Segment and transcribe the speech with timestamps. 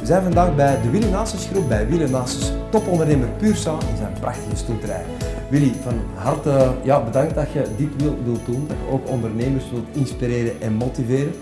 [0.00, 4.12] We zijn vandaag bij de Willy Nasus groep, bij Willy Nasus, topondernemer Puursa in zijn
[4.20, 5.04] prachtige stoelterij.
[5.50, 9.86] Willy, van harte ja, bedankt dat je dit wilt, doen, dat je ook ondernemers wilt
[9.92, 11.32] inspireren en motiveren.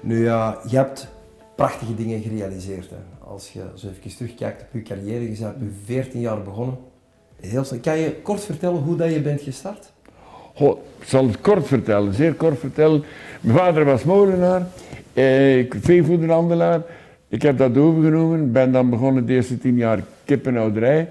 [0.00, 1.08] Nu ja, je hebt
[1.54, 2.90] prachtige dingen gerealiseerd.
[2.90, 2.96] Hè.
[3.28, 6.78] Als je zo even terugkijkt op je carrière, je bent je 14 jaar begonnen.
[7.40, 7.80] Heel snel.
[7.80, 9.92] Kan je kort vertellen hoe dat je bent gestart?
[10.54, 13.04] Goh, ik zal het kort vertellen, zeer kort vertellen.
[13.40, 14.66] Mijn vader was molenaar,
[15.12, 16.82] eh, veevoederhandelaar.
[17.28, 21.08] Ik heb dat overgenomen, ben dan begonnen de eerste tien jaar kippenhouderij.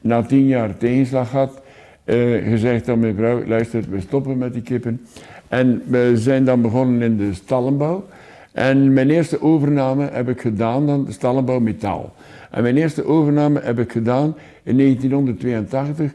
[0.00, 1.60] Na tien jaar tegenslag gehad,
[2.04, 2.16] eh,
[2.48, 5.00] gezegd aan mijn vrouw, luister, we stoppen met die kippen.
[5.48, 8.04] En we zijn dan begonnen in de stallenbouw.
[8.52, 12.14] En mijn eerste overname heb ik gedaan, dan de stallenbouw metaal.
[12.50, 16.12] En mijn eerste overname heb ik gedaan in 1982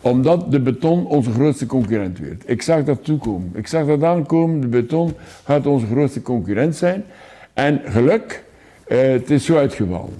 [0.00, 2.42] omdat de beton onze grootste concurrent werd.
[2.46, 3.50] Ik zag dat toekomen.
[3.54, 7.04] Ik zag dat aankomen, de beton gaat onze grootste concurrent zijn.
[7.52, 8.44] En geluk,
[8.88, 10.14] het is zo uitgevallen.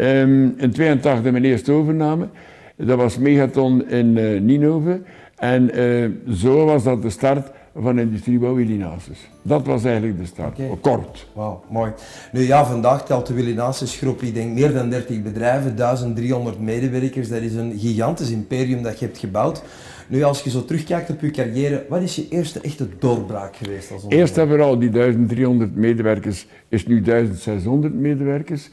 [0.00, 2.28] Um, in 82 mijn eerste overname,
[2.76, 5.00] dat was Megaton in uh, Ninove.
[5.36, 9.28] En uh, zo was dat de start van Industriebouw Willinasis.
[9.42, 10.78] Dat was eigenlijk de start, okay.
[10.80, 11.26] kort.
[11.32, 11.92] Wauw, mooi.
[12.32, 17.28] Nu ja, vandaag telt de Willinasis groep, ik denk meer dan 30 bedrijven, 1300 medewerkers.
[17.28, 19.62] Dat is een gigantisch imperium dat je hebt gebouwd.
[20.08, 23.92] Nu, als je zo terugkijkt op je carrière, wat is je eerste echte doorbraak geweest
[23.92, 28.70] als Eerst hebben we al die 1300 medewerkers, is nu 1600 medewerkers.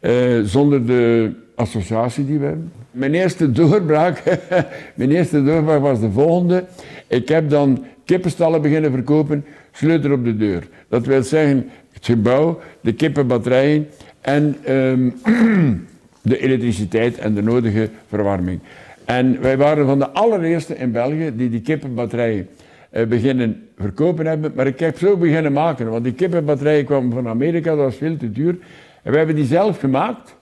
[0.00, 2.72] Uh, zonder de associatie die we hebben.
[2.90, 4.22] Mijn eerste doorbraak,
[4.94, 6.64] mijn eerste doorbraak was de volgende.
[7.06, 10.68] Ik heb dan kippenstallen beginnen verkopen, sleutel op de deur.
[10.88, 13.88] Dat wil zeggen, het gebouw, de kippenbatterijen
[14.20, 15.14] en um,
[16.22, 18.60] de elektriciteit en de nodige verwarming.
[19.04, 22.48] En wij waren van de allereerste in België die die kippenbatterijen
[22.92, 24.52] uh, beginnen verkopen hebben.
[24.54, 28.16] Maar ik heb zo beginnen maken, want die kippenbatterijen kwamen van Amerika, dat was veel
[28.16, 28.56] te duur.
[29.02, 30.36] En we hebben die zelf gemaakt.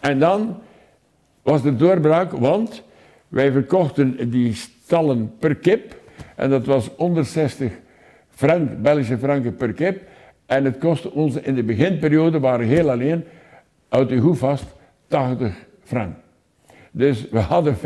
[0.00, 0.58] En dan
[1.42, 2.82] was de doorbraak, want
[3.28, 6.00] wij verkochten die stallen per kip.
[6.36, 7.72] En dat was onder 60
[8.28, 10.02] frank, Belgische franken per kip.
[10.46, 13.24] En het kostte ons in de beginperiode, waren heel alleen,
[13.88, 14.64] uit de goed vast,
[15.06, 15.54] 80
[15.84, 16.14] frank.
[16.90, 17.78] Dus we hadden 50%.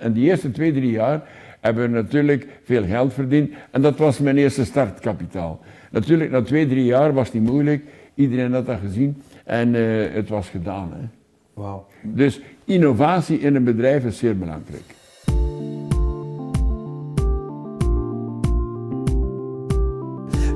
[0.00, 1.22] En die eerste twee, drie jaar
[1.60, 3.52] hebben we natuurlijk veel geld verdiend.
[3.70, 5.60] En dat was mijn eerste startkapitaal.
[5.90, 7.84] Natuurlijk, na twee, drie jaar was die moeilijk.
[8.14, 9.22] Iedereen had dat gezien.
[9.44, 10.92] En uh, het was gedaan.
[10.92, 11.06] Hè.
[11.54, 11.88] Wow.
[12.02, 14.94] Dus innovatie in een bedrijf is zeer belangrijk.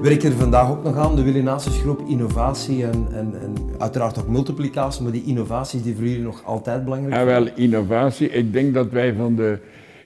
[0.02, 4.28] Werken er vandaag ook nog aan, de Willinatius Groep, innovatie en, en, en, uiteraard ook
[4.28, 7.28] multiplicatie, maar die innovaties die voor jullie nog altijd belangrijk zijn?
[7.28, 8.28] Ja, wel, innovatie.
[8.28, 9.58] Ik denk dat wij van de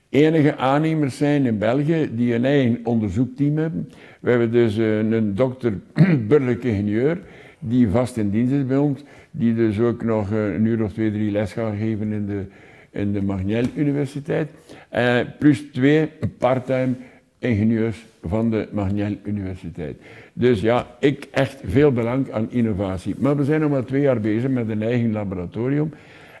[0.09, 3.89] enige aannemers zijn in België die een eigen onderzoekteam hebben.
[4.19, 5.73] We hebben dus een, een dokter,
[6.27, 7.19] burgerlijk ingenieur,
[7.59, 11.11] die vast in dienst is bij ons, die dus ook nog een uur of twee,
[11.11, 12.45] drie les gaat geven in de,
[12.91, 14.49] in de Magnel Universiteit.
[14.95, 16.93] Uh, plus twee parttime
[17.47, 19.97] ingenieurs van de Magnel Universiteit.
[20.33, 23.15] Dus ja, ik echt veel belang aan innovatie.
[23.17, 25.93] Maar we zijn nog maar twee jaar bezig met een eigen laboratorium.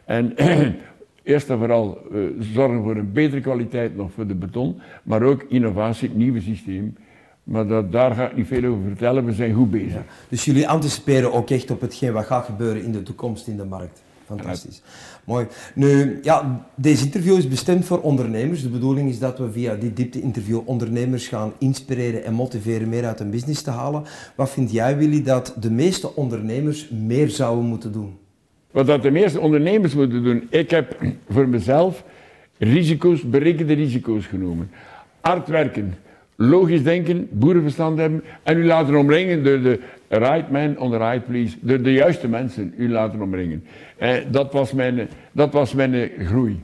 [0.05, 0.35] En
[1.23, 1.97] eerst en vooral
[2.39, 6.95] zorgen voor een betere kwaliteit nog voor de beton, maar ook innovatie, nieuwe systeem.
[7.43, 10.01] Maar daar ga ik niet veel over vertellen, we zijn goed bezig.
[10.29, 13.65] Dus jullie anticiperen ook echt op hetgeen wat gaat gebeuren in de toekomst in de
[13.65, 14.03] markt?
[14.25, 14.81] Fantastisch.
[15.23, 15.47] Mooi.
[15.75, 18.61] Nu, ja, deze interview is bestemd voor ondernemers.
[18.61, 23.19] De bedoeling is dat we via dit diepte-interview ondernemers gaan inspireren en motiveren meer uit
[23.19, 24.03] hun business te halen.
[24.35, 28.17] Wat vind jij, Willy, dat de meeste ondernemers meer zouden moeten doen?
[28.71, 30.47] Wat dat de meeste ondernemers moeten doen?
[30.49, 30.97] Ik heb
[31.29, 32.03] voor mezelf
[32.57, 34.69] risico's, berekende risico's genomen.
[35.21, 35.95] Hard werken,
[36.35, 41.25] logisch denken, boerenverstand hebben en u laten omringen door de right man on the right
[41.25, 43.63] place, de juiste mensen u laten omringen.
[43.97, 46.61] Eh, dat, was mijn, dat was mijn groei.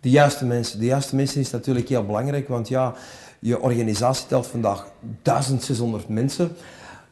[0.00, 0.78] De juiste mensen.
[0.78, 2.94] De juiste mensen is natuurlijk heel belangrijk, want ja,
[3.38, 4.86] je organisatie telt vandaag
[5.22, 6.50] 1600 mensen.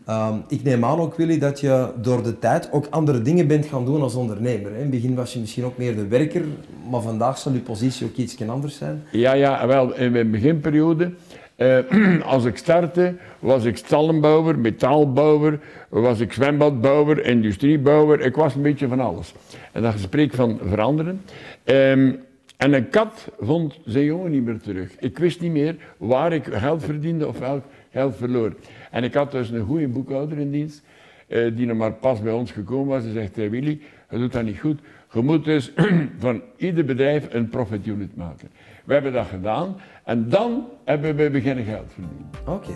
[0.08, 3.66] Um, ik neem aan ook, Willy, dat je door de tijd ook andere dingen bent
[3.66, 4.72] gaan doen als ondernemer.
[4.72, 6.42] In het begin was je misschien ook meer de werker,
[6.90, 9.02] maar vandaag zal je positie ook iets anders zijn.
[9.12, 11.12] Ja, ja, wel, in mijn beginperiode
[11.60, 18.20] uh, als ik startte, was ik stallenbouwer, metaalbouwer, was ik zwembadbouwer, industriebouwer.
[18.20, 19.34] Ik was een beetje van alles.
[19.72, 21.22] En dat gesprek van veranderen.
[21.64, 22.20] Um,
[22.56, 24.98] en een kat vond zijn jongen niet meer terug.
[24.98, 28.54] Ik wist niet meer waar ik geld verdiende of welk geld verloor.
[28.90, 30.82] En ik had dus een goede boekhouder in dienst,
[31.28, 33.02] uh, die nog maar pas bij ons gekomen was.
[33.02, 33.80] Hij zegt, hey Willy,
[34.10, 34.80] je doet dat niet goed.
[35.12, 35.72] Je moet dus
[36.18, 38.48] van ieder bedrijf een profit unit maken.
[38.90, 42.30] We hebben dat gedaan en dan hebben we beginnen geld verdienen.
[42.46, 42.72] Oké.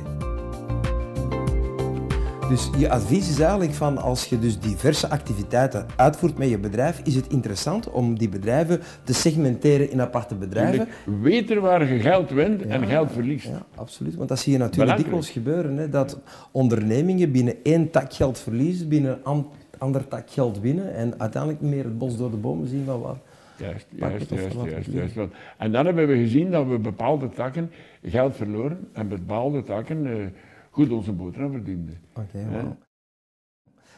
[2.49, 7.00] Dus je advies is eigenlijk van als je dus diverse activiteiten uitvoert met je bedrijf,
[7.05, 10.88] is het interessant om die bedrijven te segmenteren in aparte bedrijven.
[11.20, 13.46] Weten waar je geld wint en geld verliest.
[13.46, 14.14] Ja, absoluut.
[14.14, 15.76] Want dat zie je natuurlijk dikwijls gebeuren.
[15.76, 16.19] Hè, dat
[16.50, 19.46] ondernemingen binnen één tak geld verliezen, binnen een
[19.78, 23.19] ander tak geld winnen en uiteindelijk meer het bos door de bomen zien van waar.
[23.56, 25.33] Juist, juist, juist, juist, juist.
[25.59, 27.71] En dan hebben we gezien dat we bepaalde takken
[28.03, 30.27] geld verloren en bepaalde takken uh,
[30.71, 31.99] goed onze boterham verdienden.
[32.15, 32.77] Oké, okay,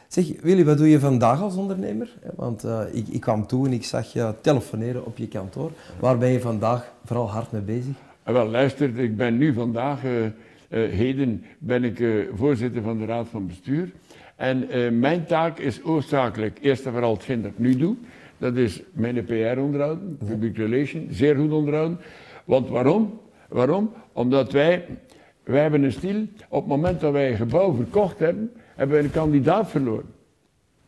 [0.07, 2.09] Zeg, Willy, wat doe je vandaag als ondernemer?
[2.35, 5.71] Want uh, ik, ik, kwam toe en ik zag je telefoneren op je kantoor.
[5.99, 7.95] Waar ben je vandaag vooral hard mee bezig?
[8.27, 10.01] Uh, wel, luister, ik ben nu vandaag,
[10.69, 13.91] heden, ben ik voorzitter van de Raad van Bestuur.
[14.35, 14.67] En
[14.99, 17.95] mijn taak is oorzakelijk, eerst en vooral hetgeen dat ik nu doe.
[18.37, 21.99] Dat is mijn PR onderhouden, public relation, zeer goed onderhouden.
[22.45, 23.19] Want waarom?
[23.49, 23.93] Waarom?
[24.13, 24.85] Omdat wij,
[25.43, 29.05] wij hebben een stil, op het moment dat wij een gebouw verkocht hebben, hebben wij
[29.05, 30.05] een kandidaat verloren.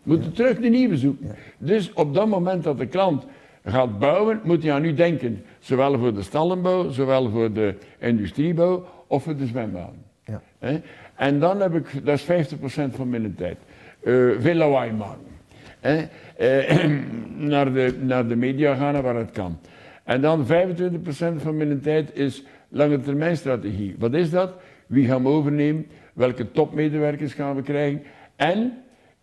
[0.03, 1.35] We moeten terug de nieuwe zoeken.
[1.57, 3.25] Dus op dat moment dat de klant
[3.65, 5.43] gaat bouwen, moet hij aan u denken.
[5.59, 10.03] Zowel voor de stallenbouw, zowel voor de industriebouw of voor de zwembaden.
[10.25, 10.41] Ja.
[11.15, 12.55] En dan heb ik, dat is 50%
[12.89, 13.57] van mijn tijd,
[14.03, 15.27] uh, veel lawaai maken.
[16.39, 16.89] Eh,
[17.53, 19.59] naar, de, naar de media gaan waar het kan.
[20.03, 20.47] En dan 25%
[21.35, 23.95] van mijn tijd is lange termijn strategie.
[23.97, 24.53] Wat is dat?
[24.87, 25.87] Wie gaan we overnemen?
[26.13, 28.03] Welke topmedewerkers gaan we krijgen?
[28.35, 28.57] En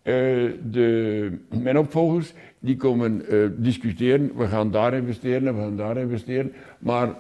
[0.02, 4.32] uh, de, mijn opvolgers die komen uh, discussiëren.
[4.36, 6.52] We gaan daar investeren en we gaan daar investeren.
[6.78, 7.14] Maar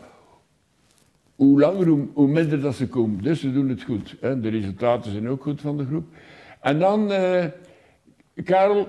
[1.34, 3.22] hoe langer, hoe, minder dat ze komen.
[3.22, 4.16] Dus ze doen het goed.
[4.20, 4.40] Hè.
[4.40, 6.04] De resultaten zijn ook goed van de groep.
[6.60, 7.44] En dan, uh,
[8.44, 8.88] Karel,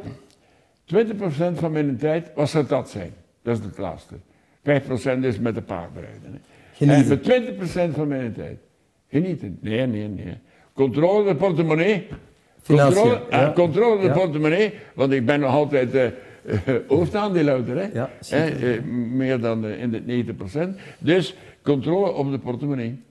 [0.96, 3.14] 20% van mijn tijd, wat zou dat zijn?
[3.42, 4.16] Dat is het laatste.
[4.64, 6.42] 5% is met de paardrijden.
[6.74, 7.22] Genieten.
[7.24, 8.58] En met 20% van mijn tijd.
[9.10, 9.58] Genieten.
[9.62, 10.38] Nee, nee, nee.
[10.74, 12.08] Controle de portemonnee.
[12.66, 13.52] Controle, ja.
[13.56, 16.06] controle de portemonnee, want ik ben nog altijd uh,
[16.88, 17.78] hoofdaandeelhouder.
[17.78, 17.88] Hè?
[17.94, 18.82] Ja, uh,
[19.12, 20.24] meer dan in de
[20.76, 20.80] 90%.
[21.00, 23.02] Dus controle op de portemonnee.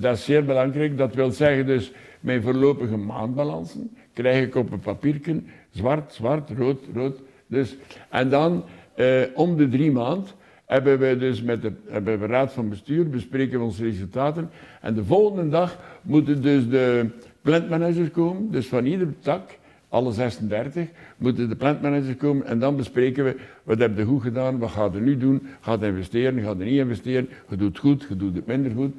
[0.00, 0.98] dat is zeer belangrijk.
[0.98, 6.80] Dat wil zeggen dus mijn voorlopige maandbalansen krijg ik op een papiertje zwart, zwart, rood,
[6.94, 7.20] rood.
[7.46, 7.76] Dus,
[8.08, 8.64] en dan
[8.94, 10.28] eh, om de drie maanden
[10.66, 14.50] hebben we dus met de hebben we raad van bestuur, bespreken we onze resultaten.
[14.80, 17.06] En de volgende dag moeten dus de
[17.42, 19.58] plantmanagers komen, dus van ieder tak,
[19.88, 24.58] alle 36, moeten de plantmanagers komen en dan bespreken we wat heb je goed gedaan,
[24.58, 28.06] wat gaat je nu doen, gaat investeren, gaat je niet investeren, je doet het goed,
[28.08, 28.94] je doet het minder goed.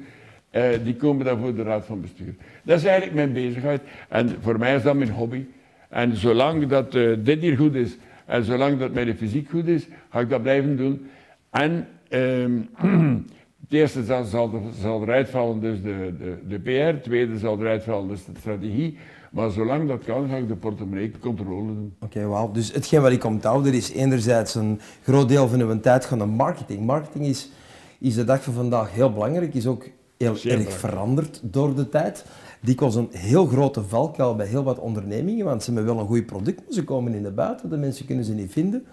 [0.52, 2.34] Uh, die komen dan voor de raad van bestuur.
[2.62, 5.44] Dat is eigenlijk mijn bezigheid en voor mij is dat mijn hobby.
[5.92, 7.96] En zolang dat uh, dit hier goed is
[8.26, 11.06] en zolang dat mijn fysiek goed is, ga ik dat blijven doen.
[11.50, 12.68] En um,
[13.64, 16.70] het eerste zal, zal, zal eruit vallen, dus de, de, de PR.
[16.70, 18.98] Het tweede zal eruit vallen, dus de strategie.
[19.30, 21.94] Maar zolang dat kan, ga ik de portemonnee controle doen.
[22.00, 22.50] Oké, okay, wauw.
[22.50, 26.28] Dus hetgeen wat ik onthouden is enerzijds een groot deel van uw tijd gaan naar
[26.28, 26.86] marketing.
[26.86, 27.50] Marketing is,
[27.98, 29.84] is de dag van vandaag heel belangrijk, is ook
[30.18, 32.24] heel erg veranderd door de tijd
[32.62, 36.26] dikwijls een heel grote valkuil bij heel wat ondernemingen, want ze hebben wel een goed
[36.26, 38.84] product, maar ze komen in de buiten, de mensen kunnen ze niet vinden.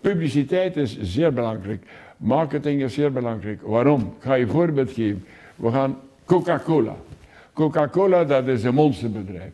[0.00, 1.86] Publiciteit is zeer belangrijk.
[2.16, 3.62] Marketing is zeer belangrijk.
[3.62, 4.00] Waarom?
[4.00, 5.24] Ik ga je een voorbeeld geven.
[5.56, 6.96] We gaan Coca-Cola.
[7.52, 9.52] Coca-Cola, dat is een monsterbedrijf.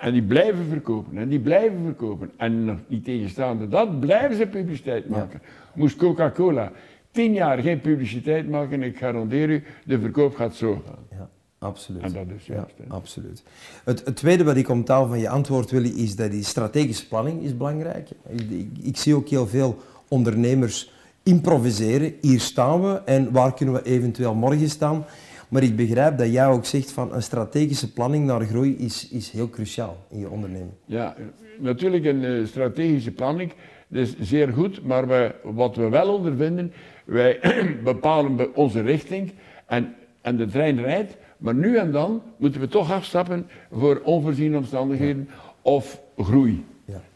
[0.00, 2.30] En die blijven verkopen en die blijven verkopen.
[2.36, 5.40] En nog niet tegenstaande dat, blijven ze publiciteit maken.
[5.74, 6.72] Moest Coca-Cola
[7.10, 11.18] tien jaar geen publiciteit maken, ik garandeer u, de verkoop gaat zo gaan.
[11.18, 11.28] Ja.
[11.58, 12.02] Absoluut.
[12.02, 12.74] En dat is juist.
[12.76, 13.42] Ja, absoluut.
[13.84, 17.42] Het, het, tweede wat ik onthoud van je antwoord, Willy, is dat die strategische planning
[17.42, 18.08] is belangrijk.
[18.28, 19.76] Ik, ik, zie ook heel veel
[20.08, 22.14] ondernemers improviseren.
[22.20, 25.04] Hier staan we en waar kunnen we eventueel morgen staan?
[25.48, 29.30] Maar ik begrijp dat jij ook zegt van een strategische planning naar groei is, is
[29.30, 30.72] heel cruciaal in je onderneming.
[30.84, 31.14] Ja,
[31.58, 33.52] natuurlijk een uh, strategische planning.
[33.88, 36.72] Dat is zeer goed, maar we, wat we wel ondervinden,
[37.04, 37.38] wij
[37.84, 39.32] bepalen onze richting
[39.66, 44.56] en, en de trein rijdt, maar nu en dan moeten we toch afstappen voor onvoorziene
[44.56, 45.28] omstandigheden
[45.62, 46.64] of groei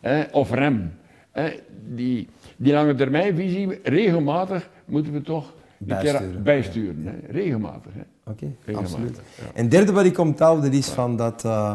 [0.00, 0.92] hè, of rem.
[1.30, 1.50] Hè.
[1.94, 6.42] Die, die lange termijnvisie, regelmatig moeten we toch bijsturen.
[6.42, 7.32] bijsturen hè.
[7.32, 7.92] Regelmatig.
[8.24, 9.20] Oké, absoluut.
[9.54, 11.72] En derde wat ik onthouden is van dat uh,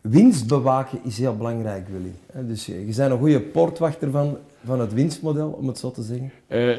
[0.00, 2.46] winst bewaken is heel belangrijk, Willy.
[2.48, 6.30] Dus je bent een goede poortwachter van, van het winstmodel, om het zo te zeggen.
[6.48, 6.76] Uh,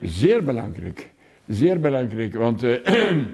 [0.00, 1.10] zeer belangrijk.
[1.46, 2.62] Zeer belangrijk, want...
[2.62, 2.76] Uh,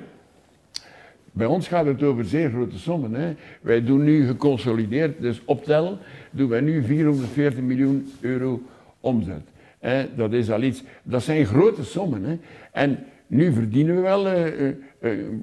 [1.35, 3.15] Bij ons gaat het over zeer grote sommen.
[3.15, 3.35] Hè.
[3.61, 5.99] Wij doen nu geconsolideerd, dus optellen,
[6.31, 8.63] doen wij nu 440 miljoen euro
[9.01, 9.43] omzet.
[9.79, 10.07] Hè.
[10.17, 12.25] Dat is al iets, dat zijn grote sommen.
[12.25, 12.39] Hè.
[12.73, 14.77] En nu verdienen we wel uh, eh,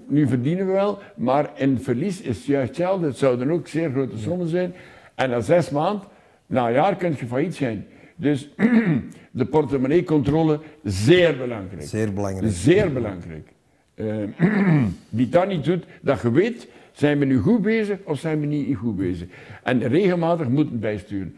[0.07, 3.05] nu verdienen we wel, maar in verlies is het juist hetzelfde.
[3.05, 4.73] Het zouden ook zeer grote sommen zijn.
[5.15, 6.07] En na zes maanden,
[6.45, 7.85] na een jaar, kun je failliet zijn.
[8.15, 8.49] Dus
[9.31, 11.81] de portemonneecontrole, zeer belangrijk.
[11.81, 12.53] Zeer belangrijk.
[12.53, 13.47] Zeer belangrijk.
[13.95, 14.15] Uh,
[15.09, 18.45] die dat niet doet, dat je weet, zijn we nu goed bezig of zijn we
[18.45, 19.27] niet goed bezig?
[19.63, 21.35] En regelmatig moeten bijsturen.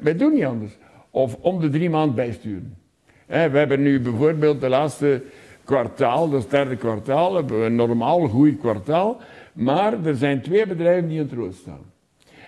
[0.00, 0.72] Wij, doen niet anders.
[1.10, 2.76] Of om de drie maanden bijsturen.
[3.26, 5.22] we hebben nu bijvoorbeeld de laatste
[5.64, 9.20] kwartaal, dat is het derde kwartaal, hebben we een normaal goed kwartaal.
[9.52, 11.92] Maar er zijn twee bedrijven die in rood staan.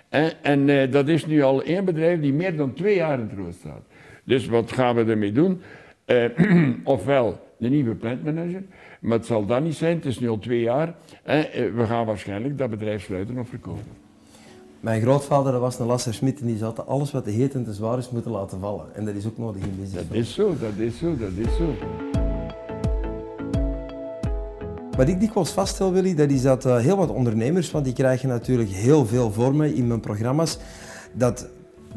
[0.09, 3.31] En, en uh, dat is nu al één bedrijf die meer dan twee jaar in
[3.37, 3.83] rood staat.
[4.25, 5.61] Dus wat gaan we ermee doen?
[6.85, 8.63] Ofwel de nieuwe plantmanager,
[9.01, 10.95] maar het zal dat niet zijn, het is nu al twee jaar.
[11.23, 13.99] En uh, we gaan waarschijnlijk dat bedrijf sluiten of verkopen.
[14.81, 17.65] Mijn grootvader dat was een Lasser Smit en die zat alles wat te heet en
[17.65, 18.95] te zwaar is moeten laten vallen.
[18.95, 20.09] En dat is ook nodig in business.
[20.09, 21.75] Dat is zo, dat is zo, dat is zo.
[24.97, 28.29] Wat ik dikwijls vaststel, Willy, dat is dat uh, heel wat ondernemers, want die krijgen
[28.29, 30.59] natuurlijk heel veel vormen in mijn programma's,
[31.13, 31.49] dat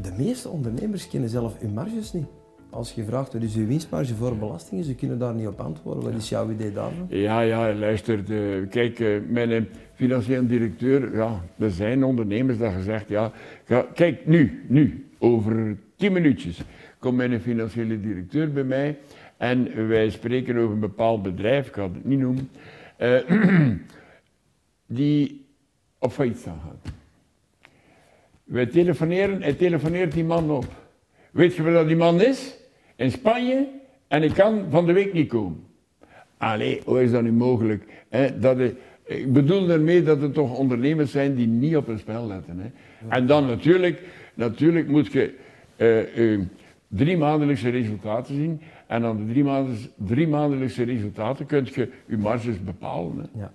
[0.02, 2.28] de meeste ondernemers kennen zelf hun marges niet.
[2.74, 6.04] Als je vraagt wat is uw winstmarge voor belastingen, ze kunnen daar niet op antwoorden.
[6.04, 7.06] Wat is jouw idee daarvan?
[7.10, 8.24] Ja, ja, luister.
[8.68, 13.32] Kijk, uh, mijn financieel directeur, ja, er zijn ondernemers dat gezegd, ja,
[13.94, 16.62] kijk nu, nu, over tien minuutjes
[17.00, 18.98] komt mijn financiële directeur bij mij
[19.38, 22.50] en wij spreken over een bepaald bedrijf, ik ga het niet noemen,
[23.00, 23.20] uh,
[24.98, 25.46] die
[26.00, 26.80] op failliet staan gaan.
[28.44, 30.66] Wij telefoneren, hij telefoneert die man op.
[31.32, 32.62] Weet je wat die man is?
[32.96, 33.68] In Spanje
[34.08, 35.64] en ik kan van de week niet komen.
[36.38, 37.84] Allee, hoe is dat nu mogelijk?
[38.40, 38.58] dat
[39.06, 42.74] ik bedoel daarmee dat er toch ondernemers zijn die niet op hun spel letten.
[43.08, 44.02] En dan natuurlijk,
[44.34, 45.34] natuurlijk moet je
[45.78, 46.40] uh, uh,
[46.88, 48.62] drie maandelijkse resultaten zien.
[48.88, 49.34] En aan de
[50.06, 53.30] drie, maandelijkse, resultaten kun je je marges bepalen.
[53.38, 53.52] Ja.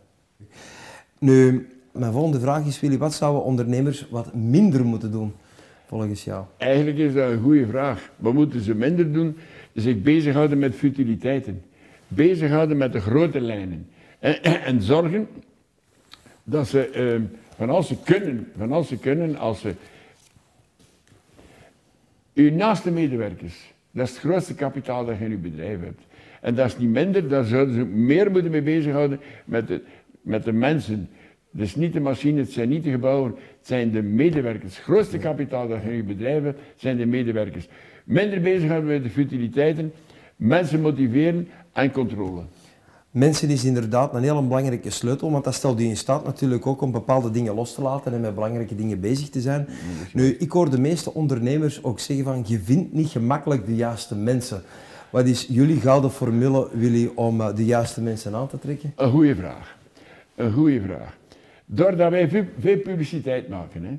[1.19, 5.33] Nu, mijn volgende vraag is, Willy, wat zouden ondernemers wat minder moeten doen,
[5.89, 6.45] volgens jou?
[6.57, 8.11] Eigenlijk is dat een goede vraag.
[8.17, 9.37] Wat moeten ze minder doen?
[9.75, 11.63] Zich bezighouden met futiliteiten.
[12.09, 13.89] Bezighouden met de grote lijnen.
[14.19, 15.29] En, en zorgen
[16.45, 17.21] dat ze, eh,
[17.57, 19.75] van als ze kunnen, van als ze kunnen, als ze
[22.35, 26.03] uw naaste medewerkers, dat is het grootste kapitaal dat je in uw bedrijf hebt.
[26.41, 29.83] En dat is niet minder, daar zouden ze meer moeten mee bezighouden met de,
[30.21, 31.09] met de mensen.
[31.51, 34.77] Dus niet de machine, het zijn niet de gebouwen, het zijn de medewerkers.
[34.77, 37.69] Het grootste kapitaal dat je hebt, zijn de medewerkers.
[38.05, 39.93] Minder bezighouden met de futiliteiten,
[40.37, 42.43] mensen motiveren en controle.
[43.11, 46.81] Mensen is inderdaad een heel belangrijke sleutel, want dat stelt je in staat natuurlijk ook
[46.81, 49.69] om bepaalde dingen los te laten en met belangrijke dingen bezig te zijn.
[50.13, 54.15] Nu, ik hoor de meeste ondernemers ook zeggen van, je vindt niet gemakkelijk de juiste
[54.15, 54.63] mensen.
[55.11, 58.93] Wat is jullie gouden formule, Willy, om eh, de juiste mensen aan te trekken?
[58.97, 59.77] Een goede vraag.
[60.35, 61.18] Een goede vraag.
[61.71, 63.97] Doordat wij veel, publiciteit maken, hè,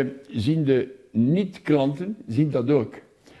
[0.00, 2.94] eh, zien de niet-klanten zien dat ook.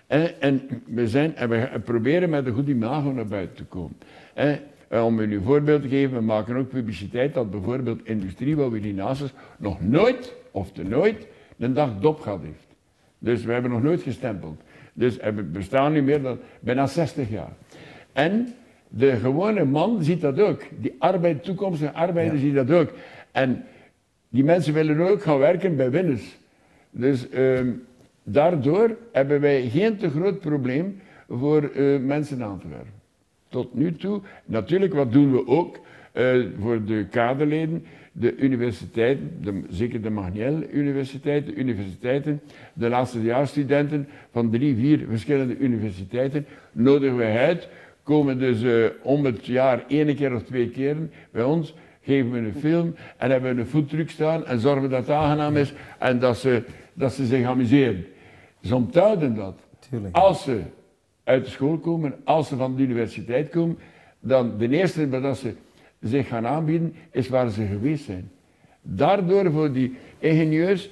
[0.06, 3.96] en we, zijn, en we proberen met een goed imago naar buiten te komen.
[4.34, 8.70] Eh, om u een voorbeeld te geven, we maken ook publiciteit dat bijvoorbeeld industrie, waar
[8.70, 11.26] we die naast nog nooit, of te nooit,
[11.58, 12.66] een dag dop gehad heeft.
[13.18, 14.60] Dus we hebben nog nooit gestempeld.
[14.92, 17.52] Dus we bestaan nu meer dan bijna 60 jaar.
[18.12, 18.54] En
[18.88, 20.62] de gewone man ziet dat ook.
[20.78, 22.40] Die arbeid, toekomstige arbeider ja.
[22.40, 22.92] ziet dat ook.
[23.36, 23.64] En
[24.28, 26.36] die mensen willen ook gaan werken bij winners.
[26.90, 27.60] Dus uh,
[28.22, 32.92] daardoor hebben wij geen te groot probleem voor uh, mensen aan te werven
[33.48, 34.20] tot nu toe.
[34.44, 35.78] Natuurlijk, wat doen we ook
[36.14, 37.84] uh, voor de kaderleden?
[38.12, 42.40] De universiteiten, de, zeker de Magniel Universiteit, de universiteiten,
[42.72, 47.68] de laatste jaarstudenten van drie, vier verschillende universiteiten nodigen wij uit.
[48.02, 50.96] Komen dus uh, om het jaar één keer of twee keer
[51.30, 51.74] bij ons,
[52.06, 55.56] geven we een film en hebben we een voetdruk staan en zorgen dat het aangenaam
[55.56, 58.06] is en dat ze, dat ze zich amuseren.
[58.62, 59.54] Ze onthouden dat.
[59.90, 60.16] Tuurlijk.
[60.16, 60.60] Als ze
[61.24, 63.78] uit de school komen, als ze van de universiteit komen,
[64.20, 65.54] dan de eerste dat ze
[66.00, 68.30] zich gaan aanbieden, is waar ze geweest zijn.
[68.82, 70.90] Daardoor voor die ingenieurs,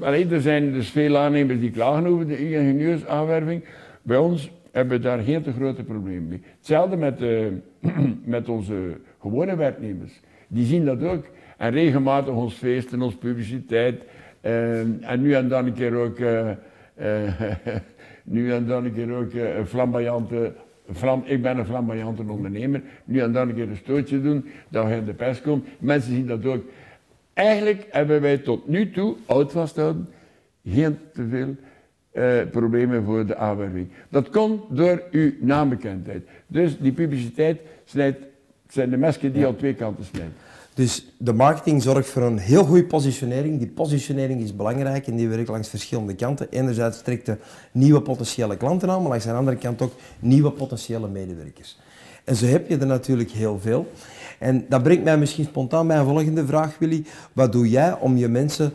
[0.00, 3.64] alleen, er zijn dus veel aannemers die klagen over de ingenieursaanwerving.
[4.02, 6.42] Bij ons hebben we daar geen te grote problemen mee.
[6.56, 7.46] Hetzelfde met, uh,
[8.34, 8.96] met onze
[9.28, 10.20] gewone werknemers.
[10.48, 11.24] Die zien dat ook.
[11.56, 14.02] En regelmatig ons feest en onze publiciteit.
[14.42, 16.50] Uh, en nu en dan een keer ook uh,
[18.24, 20.52] Nu en dan een keer ook eh, flamboyante,
[20.92, 24.88] flam, ik ben een flamboyante ondernemer, nu en dan een keer een stootje doen, dat
[24.88, 25.66] je in de pers komt.
[25.78, 26.64] Mensen zien dat ook.
[27.32, 30.08] Eigenlijk hebben wij tot nu toe, oud vasthouden,
[30.64, 31.54] geen te veel
[32.50, 33.88] problemen voor de aanwerving.
[34.08, 36.28] Dat komt door uw naambekendheid.
[36.46, 38.18] Dus die publiciteit snijdt
[38.66, 40.34] Het zijn de mesken die al twee kanten snijden.
[40.74, 43.58] Dus de marketing zorgt voor een heel goede positionering.
[43.58, 46.46] Die positionering is belangrijk en die werkt langs verschillende kanten.
[46.50, 47.36] Enerzijds trekt de
[47.72, 51.78] nieuwe potentiële klanten aan, maar langs de andere kant ook nieuwe potentiële medewerkers.
[52.24, 53.92] En zo heb je er natuurlijk heel veel.
[54.38, 57.04] En dat brengt mij misschien spontaan bij een volgende vraag, Willy.
[57.32, 58.72] Wat doe jij om je mensen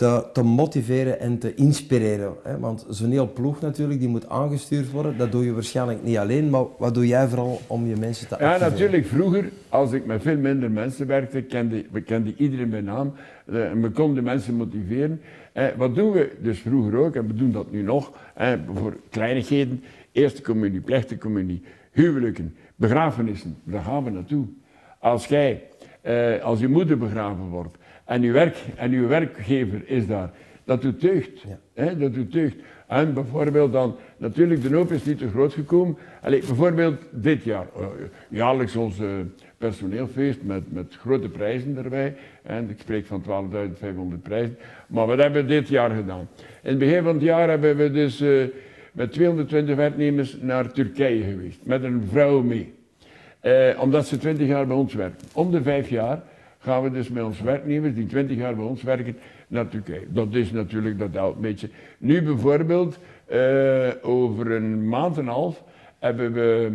[0.00, 2.32] te, te motiveren en te inspireren?
[2.42, 2.58] Hè?
[2.58, 5.16] Want zo'n heel ploeg natuurlijk, die moet aangestuurd worden.
[5.16, 8.36] Dat doe je waarschijnlijk niet alleen, maar wat doe jij vooral om je mensen te
[8.38, 8.72] Ja, activeren?
[8.72, 9.06] natuurlijk.
[9.06, 13.12] Vroeger, als ik met veel minder mensen werkte, kende, we kenden iedereen bij naam.
[13.44, 15.20] eh, we konden mensen motiveren.
[15.52, 18.96] Eh, wat doen we dus vroeger ook, en we doen dat nu nog, eh, voor
[19.10, 19.82] kleinigheden.
[20.12, 24.44] Eerste communie, plechtige communie, huwelijken, begrafenissen, daar gaan we naartoe.
[24.98, 25.62] Als jij,
[26.00, 27.76] eh, als je moeder begraven wordt
[28.10, 30.30] en uw, werk, en uw werkgever is daar,
[30.64, 31.40] dat doet deugd.
[31.40, 31.58] Ja.
[31.74, 32.56] Hè, dat doet deugd.
[32.86, 35.96] En bijvoorbeeld dan, natuurlijk de hoop is niet te groot gekomen.
[36.22, 37.86] Allee, bijvoorbeeld dit jaar, eh,
[38.28, 38.96] jaarlijks ons
[39.58, 42.14] personeelfeest met, met grote prijzen erbij.
[42.42, 44.56] En ik spreek van 12.500 prijzen.
[44.86, 46.28] Maar wat hebben we dit jaar gedaan?
[46.62, 48.30] In het begin van het jaar hebben we dus eh,
[48.92, 51.58] met 220 werknemers naar Turkije geweest.
[51.64, 52.74] Met een vrouw mee.
[53.40, 55.28] Eh, omdat ze 20 jaar bij ons werken.
[55.32, 56.22] Om de vijf jaar
[56.60, 59.16] gaan we dus met onze werknemers die 20 jaar bij ons werken
[59.48, 60.06] naar Turkije.
[60.08, 61.68] Dat is natuurlijk, dat helpt een beetje.
[61.98, 65.62] Nu bijvoorbeeld, eh, over een maand en een half
[65.98, 66.72] hebben we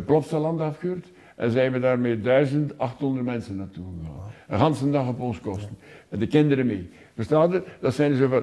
[0.00, 1.06] Plopsaland afgehuurd.
[1.36, 4.30] En zijn we daar met 1800 mensen naartoe gegaan.
[4.48, 5.76] Een ganse dag op ons kosten.
[6.08, 6.90] En de kinderen mee.
[7.14, 7.62] Verstaan je?
[7.80, 8.42] Dat zijn zo van...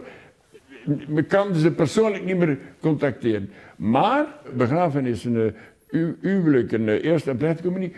[1.07, 3.49] We kan ze persoonlijk niet meer contacteren.
[3.75, 5.51] Maar begrafenissen, uh,
[5.87, 7.93] hu- huwelijk, een uh, eerste en plechtige communie.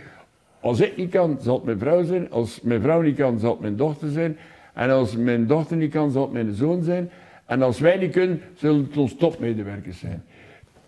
[0.63, 2.31] Als ik niet kan, zal het mijn vrouw zijn.
[2.31, 4.37] Als mijn vrouw niet kan, zal het mijn dochter zijn.
[4.73, 7.09] En als mijn dochter niet kan, zal het mijn zoon zijn.
[7.45, 10.23] En als wij niet kunnen, zullen het ons topmedewerkers zijn.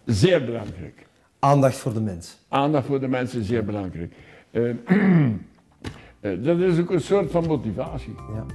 [0.05, 1.05] Zeer belangrijk.
[1.39, 2.37] Aandacht voor de mens.
[2.47, 4.13] Aandacht voor de mensen is zeer belangrijk.
[4.51, 4.69] Eh,
[6.19, 8.15] eh, dat is ook een soort van motivatie.
[8.33, 8.45] Ja.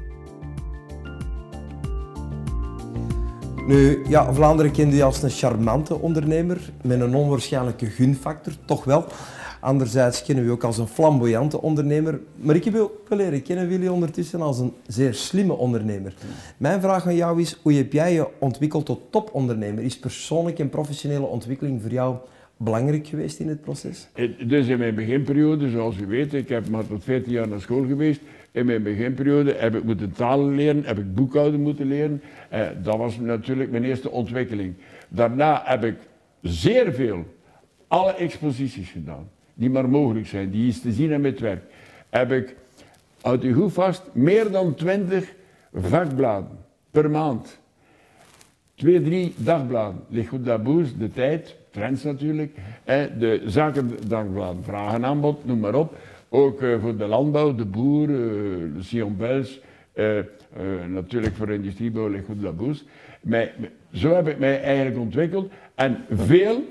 [3.67, 9.07] Nu, ja, Vlaanderen kent u als een charmante ondernemer met een onwaarschijnlijke gunfactor, toch wel.
[9.61, 12.21] Anderzijds kennen we u ook als een flamboyante ondernemer.
[12.37, 16.15] Maar ik heb u ook leren kennen, Willy, ondertussen als een zeer slimme ondernemer.
[16.57, 19.85] Mijn vraag aan jou is, hoe heb jij je ontwikkeld tot topondernemer?
[19.85, 22.17] Is persoonlijke en professionele ontwikkeling voor jou
[22.57, 24.09] belangrijk geweest in het proces?
[24.47, 27.87] Dus in mijn beginperiode, zoals u weet, ik heb maar tot 14 jaar naar school
[27.87, 28.21] geweest.
[28.53, 32.23] In mijn beginperiode heb ik moeten talen leren, heb ik boekhouden moeten leren.
[32.49, 34.75] Eh, dat was natuurlijk mijn eerste ontwikkeling.
[35.09, 35.97] Daarna heb ik
[36.43, 37.25] zeer veel,
[37.89, 39.29] alle exposities gedaan,
[39.61, 41.63] die maar mogelijk zijn, die iets te zien hebben met werk.
[42.11, 42.57] Heb ik,
[43.21, 45.33] houd u goed vast, meer dan 20
[45.75, 46.59] vakbladen
[46.91, 47.59] per maand.
[48.75, 50.01] Twee, drie dagbladen.
[50.09, 52.57] Lichut Daboers, De Tijd, Trends natuurlijk.
[53.19, 55.97] De zakendagbladen, Vraag en Aanbod, noem maar op.
[56.29, 58.17] Ook eh, voor de landbouw, de boer, eh,
[58.77, 59.61] de Sion Bels.
[59.93, 60.19] eh,
[60.89, 62.85] natuurlijk voor de industriebouw, Lichut Daboers.
[63.21, 63.53] Mij-
[63.93, 65.53] Zo heb ik mij eigenlijk ontwikkeld.
[65.75, 66.65] En veel,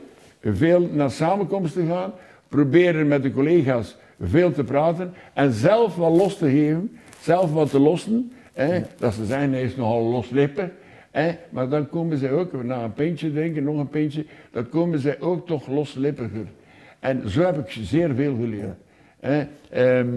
[0.43, 2.11] veel naar samenkomsten gaan.
[2.49, 5.13] Proberen met de collega's veel te praten.
[5.33, 6.97] En zelf wat los te geven.
[7.21, 8.31] Zelf wat te lossen.
[8.53, 10.69] Hè, Dat ze zeggen, hij is nogal loslippig.
[11.11, 14.99] Hè, maar dan komen zij ook, na een pintje drinken, nog een pintje, dan komen
[14.99, 16.45] zij ook toch loslippiger.
[16.99, 18.77] En zo heb ik zeer veel geleerd.
[19.19, 19.43] Hè.
[19.69, 20.07] Ehm,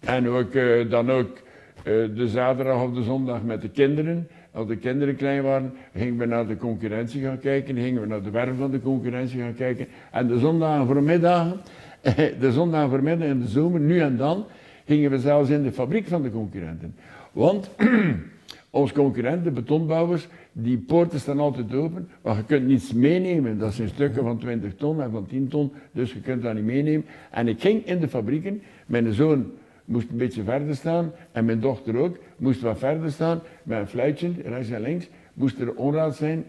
[0.00, 1.42] en ook, eh, dan ook
[1.76, 4.28] eh, de zaterdag of de zondag met de kinderen.
[4.54, 8.22] Als de kinderen klein waren, gingen we naar de concurrentie gaan kijken, gingen we naar
[8.22, 9.86] de werf van de concurrentie gaan kijken.
[10.10, 11.60] En de zondagen voormiddagen,
[12.40, 14.44] de zondagen voormiddag in de zomer, nu en dan,
[14.86, 16.94] gingen we zelfs in de fabriek van de concurrenten.
[17.32, 17.70] Want
[18.70, 23.58] onze concurrenten, betonbouwers, die poorten staan altijd open, maar je kunt niets meenemen.
[23.58, 26.64] Dat zijn stukken van 20 ton en van 10 ton, dus je kunt dat niet
[26.64, 27.04] meenemen.
[27.30, 29.50] En ik ging in de fabrieken, mijn zoon
[29.84, 33.86] moest een beetje verder staan en mijn dochter ook, moest wat verder staan met een
[33.86, 36.44] fluitje, rechts en links, moest er onraad zijn,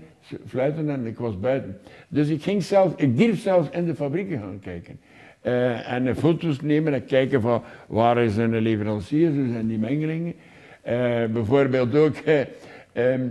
[0.45, 1.77] fluiten en ik was buiten.
[2.07, 4.99] Dus ik ging zelf, ik durf zelfs in de fabrieken gaan kijken.
[5.41, 10.33] Eh, en foto's nemen en kijken van waar is een leverancier, hoe zijn die mengelingen.
[10.81, 12.41] Eh, bijvoorbeeld ook eh,
[12.93, 13.27] ehm,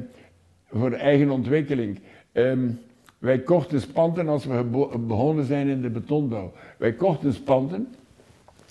[0.71, 2.01] voor eigen ontwikkeling.
[2.33, 2.69] Ehm,
[3.19, 4.65] wij kochten spanten als we
[5.07, 6.53] begonnen zijn in de betonbouw.
[6.77, 7.89] Wij kochten spanten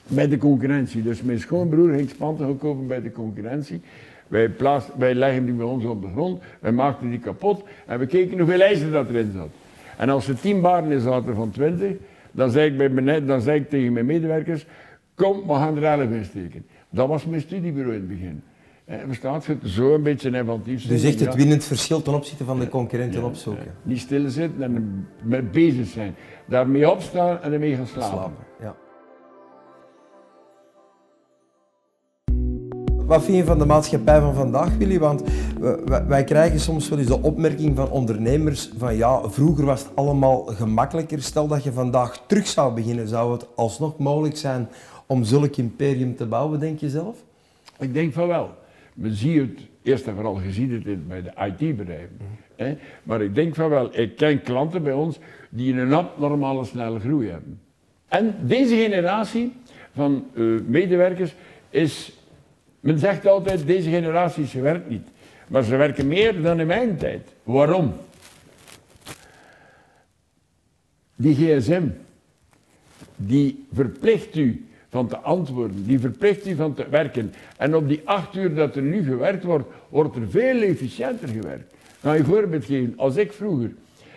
[0.07, 1.03] bij de concurrentie.
[1.03, 3.81] Dus mijn schoonbroer ging spanten gaan kopen bij de concurrentie.
[4.27, 7.99] Wij, plaats, wij legden die bij ons op de grond, wij maakten die kapot en
[7.99, 9.49] we keken hoeveel ijzer dat erin zat.
[9.97, 11.91] En als er tien baren in zaten van 20,
[12.31, 14.65] dan zei ik, bij mijn, dan zei ik tegen mijn medewerkers,
[15.15, 16.65] kom, we gaan er 11 in steken.
[16.89, 18.41] Dat was mijn studiebureau in het begin.
[18.85, 19.57] Eh, verstaat je?
[19.63, 20.87] Zo een beetje inventief.
[20.87, 21.37] Dus echt het Ja.
[21.37, 23.65] winnend verschil ten opzichte van de concurrenten opzoeken.
[23.83, 26.15] Niet stilzitten en mee bezig zijn.
[26.45, 28.09] Daarmee opstaan en ermee gaan slapen.
[28.09, 28.43] Slapen.
[28.61, 28.75] Ja.
[33.05, 34.99] Wat vind je van de maatschappij van vandaag, Willy?
[34.99, 35.23] Want
[36.07, 40.43] wij krijgen soms wel eens de opmerking van ondernemers van ja, vroeger was het allemaal
[40.45, 41.21] gemakkelijker.
[41.21, 44.67] Stel dat je vandaag terug zou beginnen, zou het alsnog mogelijk zijn
[45.05, 47.23] om zulk imperium te bouwen, denk je zelf?
[47.79, 48.49] Ik denk van wel.
[48.93, 52.17] We zien het eerst en vooral gezien het bij de IT-bedrijven.
[52.57, 52.73] Mhm.
[53.03, 57.29] Maar ik denk van wel, ik ken klanten bij ons die een abnormale snelle groei
[57.29, 57.59] hebben.
[58.07, 59.53] En deze generatie
[59.93, 61.35] van uh, medewerkers
[61.69, 62.22] is,
[62.83, 65.07] men zegt altijd, deze generatie ze werkt niet.
[65.47, 67.27] Maar ze werken meer dan in mijn tijd.
[67.43, 67.93] Waarom?
[71.15, 71.83] Die gsm,
[73.15, 77.33] die verplicht u van te antwoorden, die verplicht u van te werken.
[77.57, 81.73] En op die acht uur dat er nu gewerkt wordt, wordt er veel efficiënter gewerkt.
[82.01, 82.93] Je een voorbeeld geven.
[82.97, 83.71] Als ik vroeger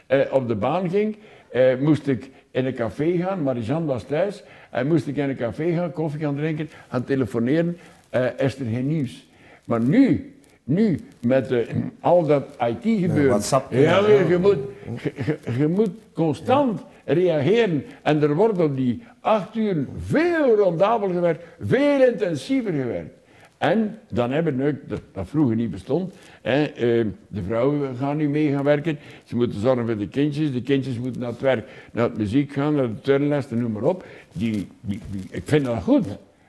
[0.07, 1.16] eh, op de baan ging,
[1.48, 5.37] eh, moest ik in een café gaan, Marijan was thuis, en moest ik in een
[5.37, 7.76] café gaan, koffie gaan drinken, gaan telefoneren,
[8.14, 9.26] uh, is er geen nieuws.
[9.64, 11.66] Maar nu, nu, met uh,
[12.00, 13.40] al dat IT gebeuren,
[13.70, 14.58] ja, je, moet,
[15.02, 17.84] je, je, moet constant reageren.
[18.02, 23.14] En er wordt op die acht uur veel rondabel gewerkt, veel intensiever gewerkt.
[23.58, 28.28] En dan hebben we, dat, dat vroeger niet bestond, hè, eh, de vrouwen gaan nu
[28.28, 28.98] mee gaan werken.
[29.24, 32.52] Ze moeten zorgen voor de kindjes, de kindjes moeten naar het werk, naar het muziek
[32.52, 34.04] gaan, naar de turnles, noem maar op.
[34.32, 36.06] Die, die, ik vind dat goed.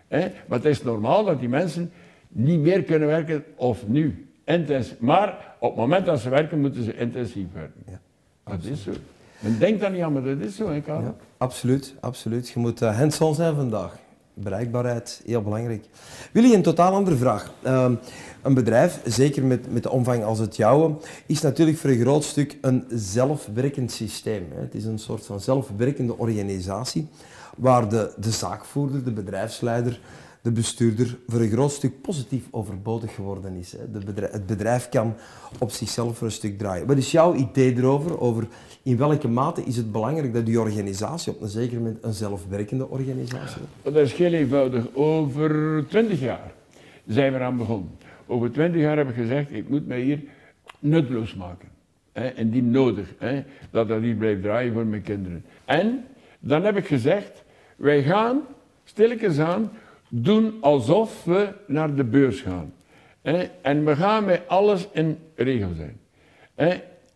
[0.07, 1.91] Hè, maar het is normaal dat die mensen
[2.27, 4.27] niet meer kunnen werken of nu.
[4.43, 4.99] Intensief.
[4.99, 7.83] Maar op het moment dat ze werken, moeten ze intensief werken.
[7.85, 7.99] Ja,
[8.43, 8.91] dat is zo.
[9.39, 10.81] Men denkt dan niet aan, maar dat is zo, hè?
[10.85, 12.49] Ja, absoluut, absoluut.
[12.49, 13.97] Je moet uh, hands-on zijn vandaag.
[14.33, 15.85] Bereikbaarheid, heel belangrijk.
[16.31, 17.53] Willy, een totaal andere vraag.
[17.65, 17.91] Uh,
[18.41, 22.23] een bedrijf, zeker met, met de omvang als het jouwe, is natuurlijk voor een groot
[22.23, 24.47] stuk een zelfwerkend systeem.
[24.53, 24.61] Hè.
[24.61, 27.07] Het is een soort van zelfwerkende organisatie
[27.57, 29.99] waar de, de zaakvoerder, de bedrijfsleider,
[30.41, 33.71] de bestuurder voor een groot stuk positief overbodig geworden is.
[33.71, 33.99] Hè.
[33.99, 35.15] Bedrijf, het bedrijf kan
[35.59, 36.87] op zichzelf voor een stuk draaien.
[36.87, 38.19] Wat is jouw idee erover?
[38.19, 38.47] Over
[38.83, 42.87] in welke mate is het belangrijk dat die organisatie op een zeker moment een zelfwerkende
[42.87, 43.97] organisatie wordt?
[43.97, 44.85] Dat is heel eenvoudig.
[44.93, 46.51] Over twintig jaar
[47.07, 47.89] zijn we aan begonnen.
[48.25, 50.19] Over twintig jaar heb ik gezegd, ik moet mij hier
[50.79, 51.67] nutteloos maken.
[52.11, 55.45] Hè, en die nodig, hè, dat dat hier blijft draaien voor mijn kinderen.
[55.65, 56.03] En
[56.39, 57.43] dan heb ik gezegd,
[57.77, 58.41] wij gaan
[58.83, 59.71] stilletjes aan
[60.09, 62.73] doen alsof we naar de beurs gaan.
[63.61, 65.99] En we gaan met alles in regel zijn.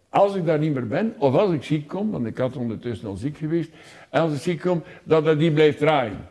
[0.10, 3.08] Als ik daar niet meer ben, of als ik ziek kom, want ik had ondertussen
[3.08, 3.72] al ziek geweest,
[4.10, 6.28] als ik ziek kom, dat dat niet blijft draaien.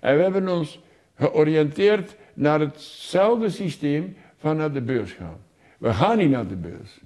[0.00, 0.80] En we hebben ons
[1.14, 5.38] georiënteerd naar hetzelfde systeem van naar de beurs gaan.
[5.82, 7.00] We gaan niet naar de beurs.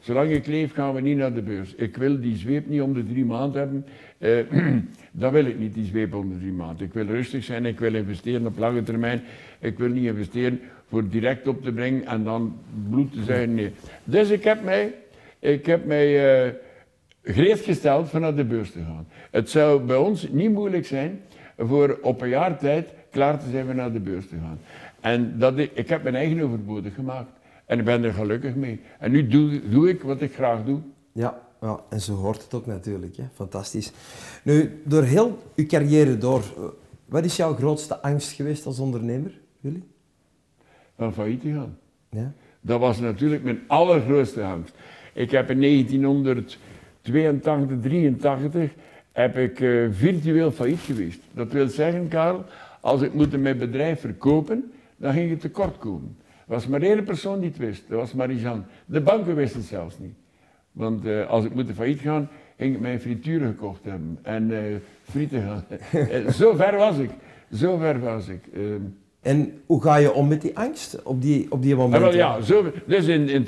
[0.00, 1.74] Zolang ik leef gaan we niet naar de beurs.
[1.74, 3.86] Ik wil die zweep niet om de drie maanden hebben.
[4.18, 4.74] Eh,
[5.22, 6.86] dat wil ik niet, die zweep om de drie maanden.
[6.86, 9.22] Ik wil rustig zijn, ik wil investeren op lange termijn.
[9.58, 12.58] Ik wil niet investeren voor direct op te brengen en dan
[12.90, 13.72] bloed te zijn.
[14.04, 14.94] Dus ik heb mij,
[15.38, 16.08] ik heb mij
[17.22, 19.06] gereed gesteld van naar de beurs te gaan.
[19.30, 21.20] Het zou bij ons niet moeilijk zijn
[21.58, 24.58] voor op een jaar tijd klaar te zijn om naar de beurs te gaan.
[25.00, 27.35] En dat ik, ik heb mijn eigen overbodig gemaakt.
[27.66, 28.80] En ik ben er gelukkig mee.
[28.98, 30.80] En nu doe, doe ik wat ik graag doe.
[31.12, 33.16] Ja, ja, en zo hoort het ook natuurlijk.
[33.16, 33.24] Hè.
[33.34, 33.92] Fantastisch.
[34.42, 36.64] Nu, door heel uw carrière door, eh,
[37.04, 39.84] wat is jouw grootste angst geweest als ondernemer, jullie?
[40.96, 41.78] Van failliet te gaan.
[42.10, 42.32] Ja.
[42.60, 44.74] Dat was natuurlijk mijn allergrootste angst.
[45.12, 48.74] Ik heb in 1982, 83
[49.12, 51.20] heb ik uh, virtueel failliet geweest.
[51.32, 52.44] Dat wil zeggen, Karel,
[52.80, 56.16] als ik moet mijn bedrijf verkopen, dan ging het tekort komen.
[56.46, 58.62] Er was maar één persoon die het wist, dat was Marie-Jeanne.
[58.84, 60.14] De banken wisten het zelfs niet.
[60.72, 62.28] Want uh, als ik moet failliet gaan,
[62.58, 64.58] ging ik mijn frituur gekocht hebben en uh,
[65.02, 65.64] frieten gaan.
[66.10, 67.10] Eh, zo ver was ik,
[67.52, 68.42] zo ver was ik.
[68.54, 68.80] Ehm.
[69.20, 72.02] en hoe ga je om met die angst op die, op die moment?
[72.02, 73.44] Ja, ja, zo, dus in, in,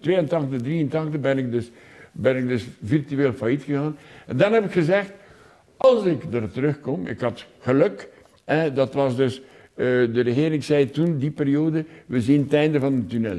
[0.00, 1.70] 82, 83 ben ik, dus,
[2.12, 3.96] ben ik dus virtueel failliet gegaan.
[4.26, 5.12] En dan heb ik gezegd,
[5.76, 8.08] als ik er terugkom, ik had geluk,
[8.74, 9.46] dat was dus eh,
[9.78, 13.38] de regering zei toen, die periode, we zien het einde van de tunnel.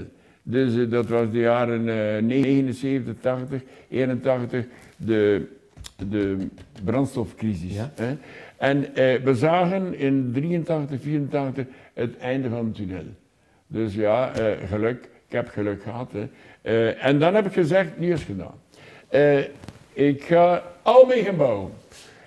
[0.50, 4.66] Dus uh, dat was de jaren uh, 79, 80, 81,
[4.98, 5.48] de,
[6.10, 6.38] de
[6.84, 7.74] brandstofcrisis.
[7.74, 7.92] Ja.
[7.96, 8.16] Hè?
[8.58, 8.86] En uh,
[9.24, 13.06] we zagen in 83, 84 het einde van de tunnel.
[13.68, 14.32] Dus ja,
[14.68, 16.12] geluk, ik heb geluk gehad.
[16.12, 16.28] Hè?
[16.90, 18.56] en dan heb ik gezegd, nu is gedaan.
[19.94, 21.72] ik ga al mee gaan bouwen.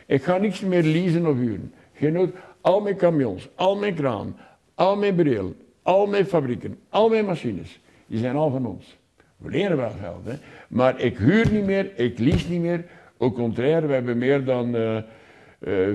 [0.07, 1.72] Ik ga niks meer leasen of huren.
[1.94, 4.37] Geen al mijn camions, al mijn kraan,
[4.75, 8.96] al mijn bril, al mijn fabrieken, al mijn machines, die zijn al van ons.
[9.37, 10.35] We lenen wel geld, hè?
[10.68, 12.85] maar ik huur niet meer, ik lease niet meer.
[13.18, 14.96] Au contraire, we hebben meer dan uh,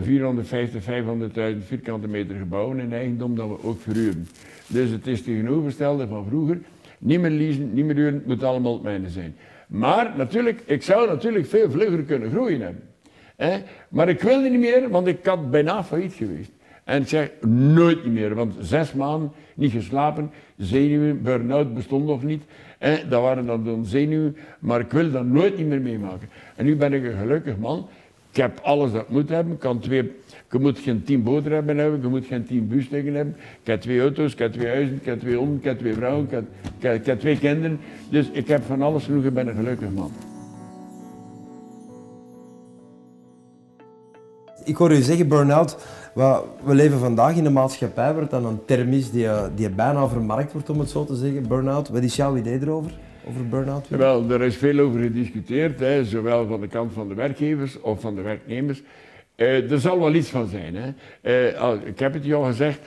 [0.01, 4.27] 450, 500.000 vierkante meter gebouwen in eigendom dat we ook verhuren.
[4.67, 6.60] Dus het is tegenovergestelde van vroeger.
[6.99, 9.36] Niet meer leasen, niet meer huren, het moet allemaal het mijne zijn.
[9.67, 12.84] Maar natuurlijk, ik zou natuurlijk veel vlugger kunnen groeien hebben.
[13.36, 13.58] Hè?
[13.89, 16.51] Maar ik wilde niet meer, want ik had bijna failliet geweest.
[16.88, 22.43] En ik zeg nooit meer, want zes maanden niet geslapen, zenuwen, burn-out bestond nog niet.
[22.78, 26.30] En dat waren dan de zenuwen, maar ik wil dat nooit meer meemaken.
[26.56, 27.88] En nu ben ik een gelukkig man.
[28.30, 29.54] Ik heb alles dat ik moet hebben.
[29.54, 30.12] Ik kan twee,
[30.52, 33.36] je moet geen tien boterhammen hebben, je moet geen tien hebben.
[33.62, 35.93] Ik heb twee auto's, ik heb twee huizen, ik heb twee honden, ik heb twee
[35.93, 36.43] vrouwen, ik
[36.80, 37.80] heb, ik twee kinderen.
[38.10, 40.12] Dus ik heb van alles genoeg, ik ben een gelukkig man.
[44.63, 45.86] Ik hoor u zeggen, burn-out,
[46.63, 50.08] we leven vandaag in een maatschappij waar het dan een term is die, die bijna
[50.08, 51.89] vermarkt wordt, om het zo te zeggen, burn-out.
[51.89, 52.91] Wat is jouw idee erover?
[53.27, 53.88] Over burn-out?
[53.89, 58.01] Wel, er is veel over gediscuteerd, hè, zowel van de kant van de werkgevers of
[58.01, 58.82] van de werknemers.
[59.36, 60.75] Uh, er zal wel iets van zijn.
[60.75, 60.93] Hè.
[61.71, 62.80] Uh, ik heb het je al gezegd,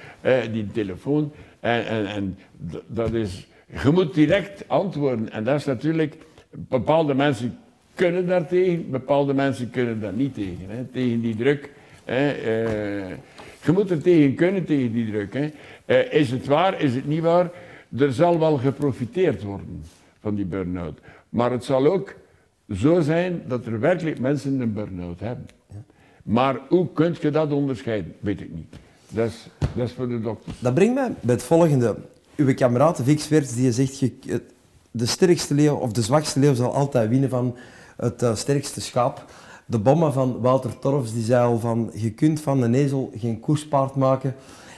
[0.52, 1.32] die telefoon.
[1.60, 2.38] En, en, en
[2.86, 3.48] dat is,
[3.82, 5.32] je moet direct antwoorden.
[5.32, 6.16] En dat is natuurlijk,
[6.50, 7.58] bepaalde mensen
[7.94, 10.66] kunnen daar tegen, bepaalde mensen kunnen daar niet tegen.
[10.68, 11.70] Hè, tegen die druk.
[12.10, 12.30] Hè,
[13.64, 15.34] je moet er tegen kunnen, tegen die druk.
[15.34, 16.00] Hè.
[16.00, 17.50] is het waar, is het niet waar?
[17.98, 19.84] Er zal wel geprofiteerd worden
[20.20, 20.98] van die burn-out.
[21.28, 22.14] Maar het zal ook
[22.74, 25.46] zo zijn dat er werkelijk mensen een burn-out hebben.
[26.22, 28.14] Maar hoe kun je dat onderscheiden?
[28.20, 28.76] Weet ik niet.
[29.08, 30.60] Dat is, dat is voor de dokters.
[30.60, 31.96] Dat brengt mij bij het volgende.
[32.36, 34.04] Uw kameraad Vix Werts die zegt,
[34.90, 37.56] de sterkste leeuw of de zwakste leeuw zal altijd winnen van
[37.96, 39.24] het uh, sterkste schaap.
[39.70, 43.40] De bommen van Walter Torfs die zei al van, je kunt van een ezel geen
[43.40, 44.34] koerspaard maken.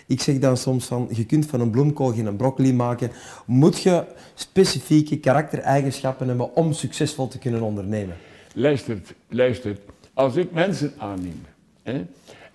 [0.06, 3.10] Ik zeg dan soms van, je kunt van een bloemkool geen broccoli maken.
[3.46, 8.16] Moet je specifieke karaktereigenschappen hebben om succesvol te kunnen ondernemen?
[8.54, 9.80] Luistert, luistert.
[10.14, 11.40] Als ik mensen aanneem,
[11.82, 12.04] hè,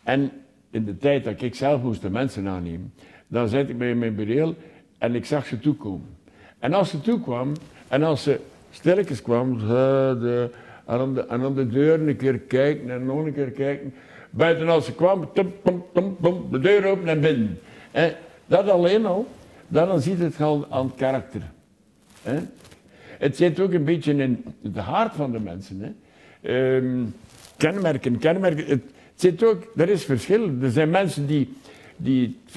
[0.04, 0.32] en
[0.70, 2.94] in de tijd dat ik zelf moest de mensen aannemen,
[3.28, 4.56] dan zet ik mij in mijn bureau
[4.98, 6.16] en ik zag ze toekomen.
[6.60, 7.54] En als ze toekwam,
[7.88, 8.40] en als ze
[8.72, 10.50] stilletjes kwam, de,
[10.88, 13.94] aan, de, aan de deur een keer kijken en nog een keer kijken,
[14.30, 15.84] Buiten als ze kwam, tum, tum,
[16.22, 17.60] tum, de deur open en binnen.
[18.46, 19.28] dat alleen al,
[19.68, 21.42] dan ziet het al aan het karakter.
[23.18, 25.96] Het zit ook een beetje in het hart van de mensen.
[26.42, 26.76] Hè.
[26.76, 27.14] Um,
[27.58, 28.68] kenmerken, kenmerken.
[28.68, 28.82] Het
[29.16, 30.50] zit ook, er is verschil.
[30.62, 31.54] Er zijn mensen die,
[31.98, 32.52] die 40%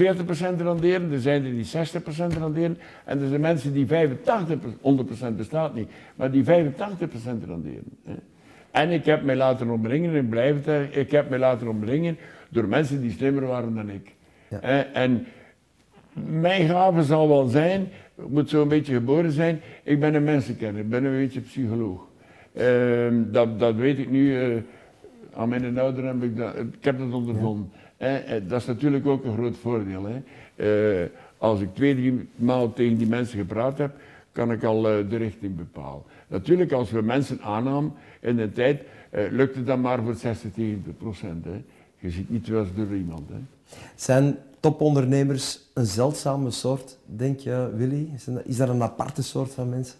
[0.62, 3.90] randeren, er zijn er die 60% randeren en er zijn mensen die 85%,
[5.30, 6.46] 100% bestaat niet, maar die 85%
[7.46, 7.84] randeren.
[8.04, 8.14] Hè.
[8.70, 12.16] En ik heb mij laten omringen, en blijf het ik heb mij laten omringen
[12.48, 14.14] door mensen die slimmer waren dan ik.
[14.48, 14.60] Ja.
[14.60, 15.26] En, en
[16.12, 20.24] mijn gave zal wel zijn, ik moet zo een beetje geboren zijn, ik ben een
[20.24, 22.08] mensenkenner, ik ben een beetje psycholoog.
[22.52, 24.62] Uh, dat, dat weet ik nu, uh,
[25.32, 27.70] aan mijn ouderen heb ik dat, ik heb dat ondervonden.
[27.72, 27.89] Ja.
[28.02, 28.14] Uh,
[28.48, 30.04] dat is natuurlijk ook een groot voordeel.
[30.04, 31.08] Hè.
[31.38, 33.92] als ik twee, drie maal tegen die mensen gepraat heb,
[34.32, 36.02] kan ik al de richting bepalen.
[36.26, 38.82] Natuurlijk, als we mensen aannamen in de tijd,
[39.30, 41.46] lukte dat maar voor 60, 70 procent.
[41.98, 43.28] Je ziet niet wel door iemand.
[43.28, 43.38] Hè.
[43.94, 48.08] Zijn topondernemers een zeldzame soort, denk je, Willy?
[48.14, 49.98] Is, is dat een aparte soort van mensen?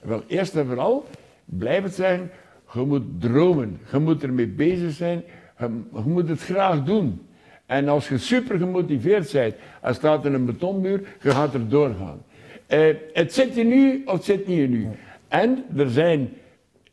[0.00, 1.04] Wel, eerst en vooral,
[1.44, 2.30] blijf het zeggen,
[2.72, 3.80] je moet dromen.
[3.92, 5.22] Je moet ermee bezig zijn.
[5.58, 7.26] Je, moet het graag doen.
[7.68, 12.22] En als je super gemotiveerd bent en staat in een betonmuur, je gaat er doorgaan.
[12.68, 14.86] Uh, het zit in u of het zit niet in u.
[15.28, 16.30] En er zijn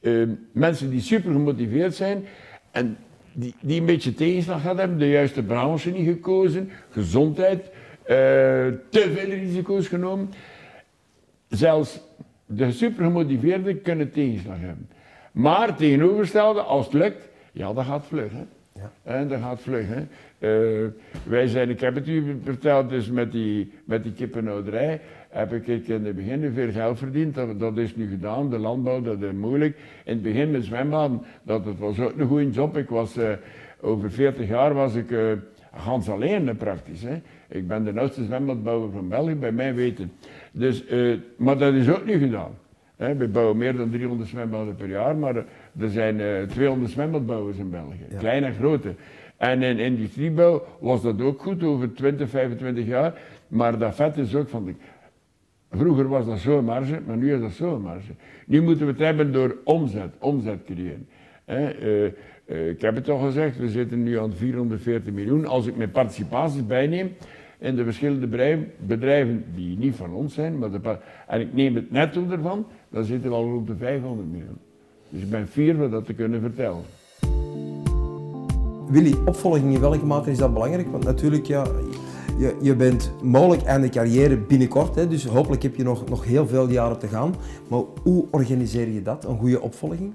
[0.01, 2.25] uh, mensen die super gemotiveerd zijn
[2.71, 2.97] en
[3.33, 7.67] die, die een beetje tegenslag hadden hebben, de juiste branche niet gekozen, gezondheid, uh,
[8.07, 10.29] te veel risico's genomen.
[11.47, 11.99] Zelfs
[12.45, 14.89] de super gemotiveerden kunnen tegenslag hebben.
[15.31, 18.31] Maar tegenovergestelde, als het lukt, ja, dat gaat vlug.
[19.03, 19.85] En dat gaat vlug.
[20.39, 20.85] Uh,
[21.23, 25.67] wij zijn, ik heb het u verteld, dus met die, met die kippenhouderij heb ik
[25.67, 27.35] in het begin veel geld verdiend.
[27.59, 29.77] Dat, is nu gedaan, de landbouw, dat is moeilijk.
[30.03, 32.77] In het begin met zwembaden, dat het was ook een goede job.
[32.77, 33.29] Ik was, uh,
[33.81, 35.31] over 40 jaar was ik uh,
[35.75, 37.01] gans alleen praktisch.
[37.01, 37.21] Hè.
[37.47, 40.11] Ik ben de oudste zwembadbouwer van België, bij mij weten.
[40.51, 40.83] Dus,
[41.37, 42.51] maar dat is ook nu gedaan.
[42.97, 45.36] We bouwen meer dan 300 zwembaden per jaar, maar
[45.79, 48.05] er zijn 200 zwembadbouwers in België.
[48.10, 48.17] Ja.
[48.17, 48.95] Kleine en grote.
[49.38, 53.13] En in industriebouw was dat ook goed over 20, 25 jaar.
[53.47, 54.73] Maar dat vet is ook van de,
[55.71, 58.12] Vroeger was dat zo'n marge, maar nu is dat zo'n marge.
[58.45, 61.08] Nu moeten we het hebben door omzet, omzet creëren.
[61.45, 62.03] Uh,
[62.45, 65.45] uh, ik heb het al gezegd, we zitten nu aan 440 miljoen.
[65.45, 67.12] Als ik mijn participaties bijneem
[67.60, 71.75] in de verschillende bedrijven, bedrijven die niet van ons zijn, maar de, en ik neem
[71.75, 74.58] het netto ervan, dan zitten we al rond de 500 miljoen.
[75.10, 76.84] Dus ik ben fier om dat te kunnen vertellen.
[78.88, 80.88] Willy, opvolging in welke mate is dat belangrijk?
[80.88, 81.65] Want natuurlijk, ja,
[82.38, 86.47] je, je bent mogelijk einde carrière binnenkort, hè, dus hopelijk heb je nog, nog heel
[86.47, 87.36] veel jaren te gaan.
[87.67, 90.13] Maar hoe organiseer je dat, een goede opvolging?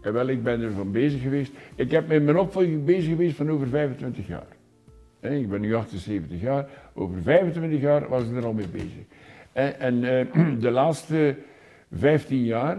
[0.00, 1.52] En wel, ik ben er van bezig geweest.
[1.74, 4.56] Ik heb met mijn opvolging bezig geweest van over 25 jaar.
[5.20, 6.68] Ik ben nu 78 jaar.
[6.94, 9.04] Over 25 jaar was ik er al mee bezig.
[9.52, 10.26] En eh,
[10.64, 11.36] de laatste
[11.92, 12.76] 15 jaar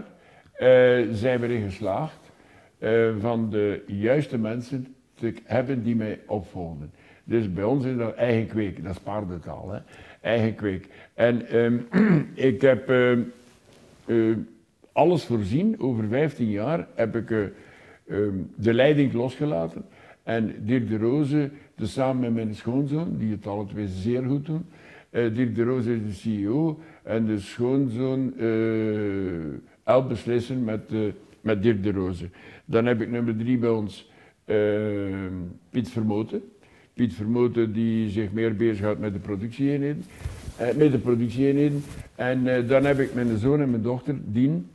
[0.52, 0.68] eh,
[1.12, 2.32] zijn we erin geslaagd
[2.78, 6.92] eh, van de juiste mensen te hebben die mij opvolgen.
[7.24, 9.78] Dus bij ons is dat eigen kweek, dat is paardentaal, hè?
[10.20, 10.88] eigen kweek.
[11.14, 11.78] En ehm,
[12.50, 14.38] ik heb ehm,
[14.92, 19.84] alles voorzien, over 15 jaar heb ik ehm, de leiding losgelaten.
[20.22, 24.46] En Dirk de Roze, dus samen met mijn schoonzoon, die het alle twee zeer goed
[24.46, 24.66] doen.
[25.10, 28.32] Dirk de Roze is de CEO en de schoonzoon
[29.86, 32.28] uh, beslissen met, uh, met Dirk de Roze.
[32.64, 34.10] Dan heb ik nummer drie bij ons
[35.70, 36.42] Piet Vermoten.
[36.94, 40.04] Piet Vermoten die zich meer bezighoudt met de productieeenheden.
[40.76, 41.82] met de productieeenheden.
[42.14, 44.66] En dan heb ik mijn zoon en mijn dochter, Dien.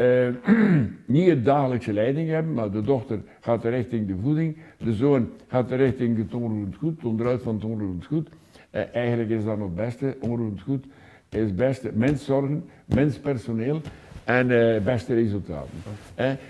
[0.00, 0.28] Uh,
[1.06, 5.70] niet een dagelijkse leiding hebben, maar de dochter gaat richting de voeding, de zoon gaat
[5.70, 8.28] richting het onroerend goed, het onderhoud van het onroerend goed.
[8.72, 10.86] Uh, eigenlijk is dat nog het beste, onroerend goed
[11.34, 13.80] is beste menszorgen, menspersoneel
[14.24, 15.70] en uh, beste resultaten.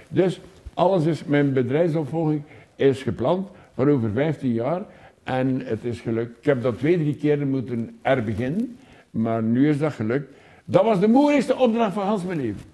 [0.09, 0.41] dus
[0.75, 2.43] alles is, mijn bedrijfsopvolging
[2.77, 4.83] is gepland voor over 15 jaar
[5.23, 6.39] en het is gelukt.
[6.39, 8.77] Ik heb dat twee, drie keer moeten herbeginnen,
[9.11, 10.33] maar nu is dat gelukt.
[10.65, 12.74] Dat was de moeilijkste opdracht van Hans mijn leven.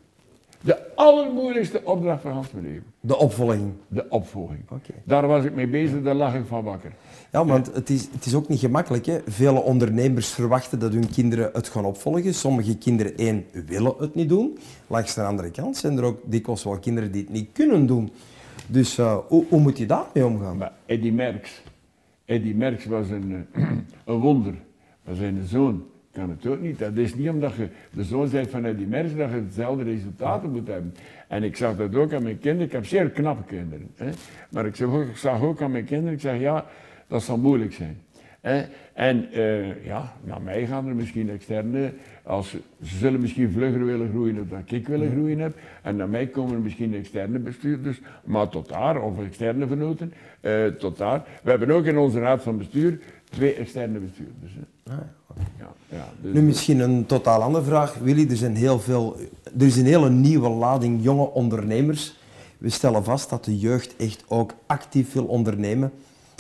[0.63, 2.85] De allermoeilijkste opdracht van Hans leven.
[3.01, 3.73] De opvolging.
[3.89, 4.61] De opvolging.
[5.05, 6.93] Daar was ik mee bezig, daar lag ik van wakker.
[7.33, 9.07] Ja, want het is, het is ook niet gemakkelijk.
[9.07, 9.19] Hè?
[9.27, 12.35] Vele ondernemers verwachten dat hun kinderen het gaan opvolgen.
[12.35, 14.59] Sommige kinderen, één, willen het niet doen.
[14.87, 18.11] Langs de andere kant zijn er ook dikwijls wel kinderen die het niet kunnen doen.
[18.67, 20.57] Dus uh, hoe, hoe, moet je daarmee omgaan?
[20.57, 21.63] Maar Eddie Merckx.
[22.25, 23.71] Eddie Merckx was een, uh,
[24.05, 24.55] een wonder.
[25.05, 26.79] Maar zijn zoon kan het ook niet.
[26.79, 30.51] Dat is niet omdat je de zoon bent van die Merckx dat je hetzelfde resultaten
[30.51, 30.95] moet hebben.
[31.29, 32.67] En ik zag dat ook aan mijn kinderen.
[32.67, 33.91] Ik heb zeer knappe kinderen.
[33.97, 34.11] Hè.
[34.51, 36.67] Maar ik zag, ook, ik zag ook aan mijn kinderen, ik zeg ja,
[37.07, 37.99] dat zal moeilijk zijn.
[38.41, 38.65] Hè.
[38.93, 41.93] En uh, ja, naar mij gaan er misschien externe,
[42.23, 42.51] als,
[42.83, 45.59] ze zullen misschien vlugger willen groeien dan ik willen groeien heb.
[45.83, 50.67] En naar mij komen er misschien externe bestuurders, maar tot daar, of externe vernoten, uh,
[50.67, 51.23] tot daar.
[51.43, 54.53] We hebben ook in onze raad van bestuur twee externe bestuurders.
[54.55, 54.93] Hè.
[54.93, 54.99] Ah,
[55.89, 57.95] ja, dus nu misschien een totaal andere vraag.
[57.95, 59.17] Willy, er, zijn heel veel,
[59.59, 62.19] er is een hele nieuwe lading jonge ondernemers.
[62.59, 65.93] We stellen vast dat de jeugd echt ook actief wil ondernemen.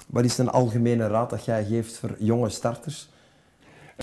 [0.07, 3.09] Wat is een algemene raad dat jij geeft voor jonge starters?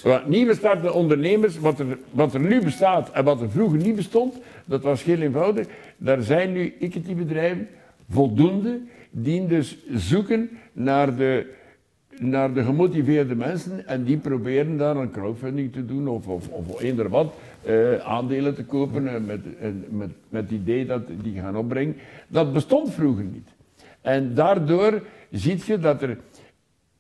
[0.04, 3.96] Wat nieuwe startende ondernemers, wat er, wat er nu bestaat en wat er vroeger niet
[3.96, 5.68] bestond, dat was heel eenvoudig.
[5.98, 7.68] Daar zijn nu equity-bedrijven
[8.10, 8.80] voldoende
[9.12, 11.56] die dus zoeken naar de
[12.20, 16.82] naar de gemotiveerde mensen en die proberen daar een crowdfunding te doen of, of, of
[16.82, 17.34] eender wat,
[17.68, 21.96] uh, aandelen te kopen uh, met, uh, met, met het idee dat die gaan opbrengen.
[22.28, 23.48] Dat bestond vroeger niet.
[24.02, 26.18] En daardoor zie je dat er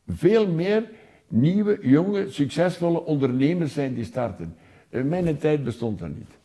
[0.08, 0.84] veel meer
[1.27, 4.56] nieuwe, jonge, succesvolle ondernemers zijn die starten.
[4.89, 6.36] In mijn tijd bestond dat niet.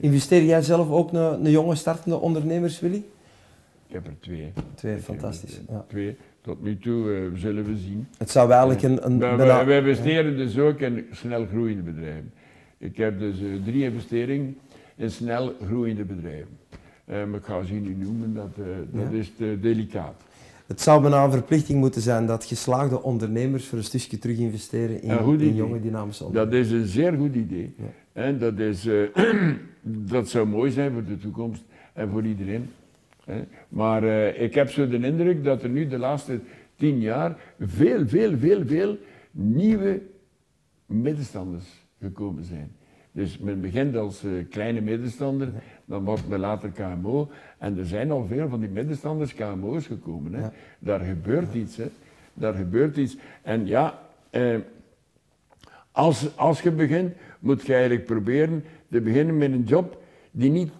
[0.00, 3.04] Investeer jij zelf ook naar, naar jonge startende ondernemers, Willy?
[3.86, 4.52] Ik heb er twee.
[4.74, 5.60] Twee, fantastisch.
[5.68, 5.84] Ja.
[5.88, 6.16] Twee.
[6.46, 8.06] Tot nu toe uh, zullen we zien.
[8.18, 9.06] Het zou eigenlijk een...
[9.06, 12.32] een we, we, investeren dus ook in snel groeiende bedrijven.
[12.78, 14.56] Ik heb dus uh, drie investeringen
[14.96, 16.58] in snel groeiende bedrijven.
[17.04, 18.56] Maar ik ga ze niet noemen, dat,
[18.90, 20.22] dat is te delicaat.
[20.66, 25.02] Het zou bijna een verplichting moeten zijn dat geslaagde ondernemers voor een stukje terug investeren
[25.02, 26.68] in, in jonge dynamische ondernemers.
[26.68, 27.74] Dat is een zeer goed idee.
[27.78, 28.22] Ja.
[28.22, 28.88] En dat, is,
[30.12, 32.70] dat zou mooi zijn voor de toekomst en voor iedereen.
[33.68, 36.40] Maar uh, ik heb zo de indruk dat er nu de laatste
[36.76, 38.98] tien jaar veel, veel, veel, veel
[39.30, 40.02] nieuwe
[40.86, 42.72] middenstanders gekomen zijn.
[43.12, 45.48] Dus men begint als uh, kleine middenstander,
[45.84, 47.30] dan wordt men later KMO.
[47.58, 50.34] En er zijn al veel van die middenstanders KMO's gekomen.
[50.34, 50.48] Hè.
[50.78, 51.76] Daar gebeurt iets.
[51.76, 51.86] Hè.
[52.34, 53.16] Daar gebeurt iets.
[53.42, 53.98] En ja,
[54.30, 54.56] eh,
[55.92, 60.72] als, als je begint, moet je eigenlijk proberen te beginnen met een job die niet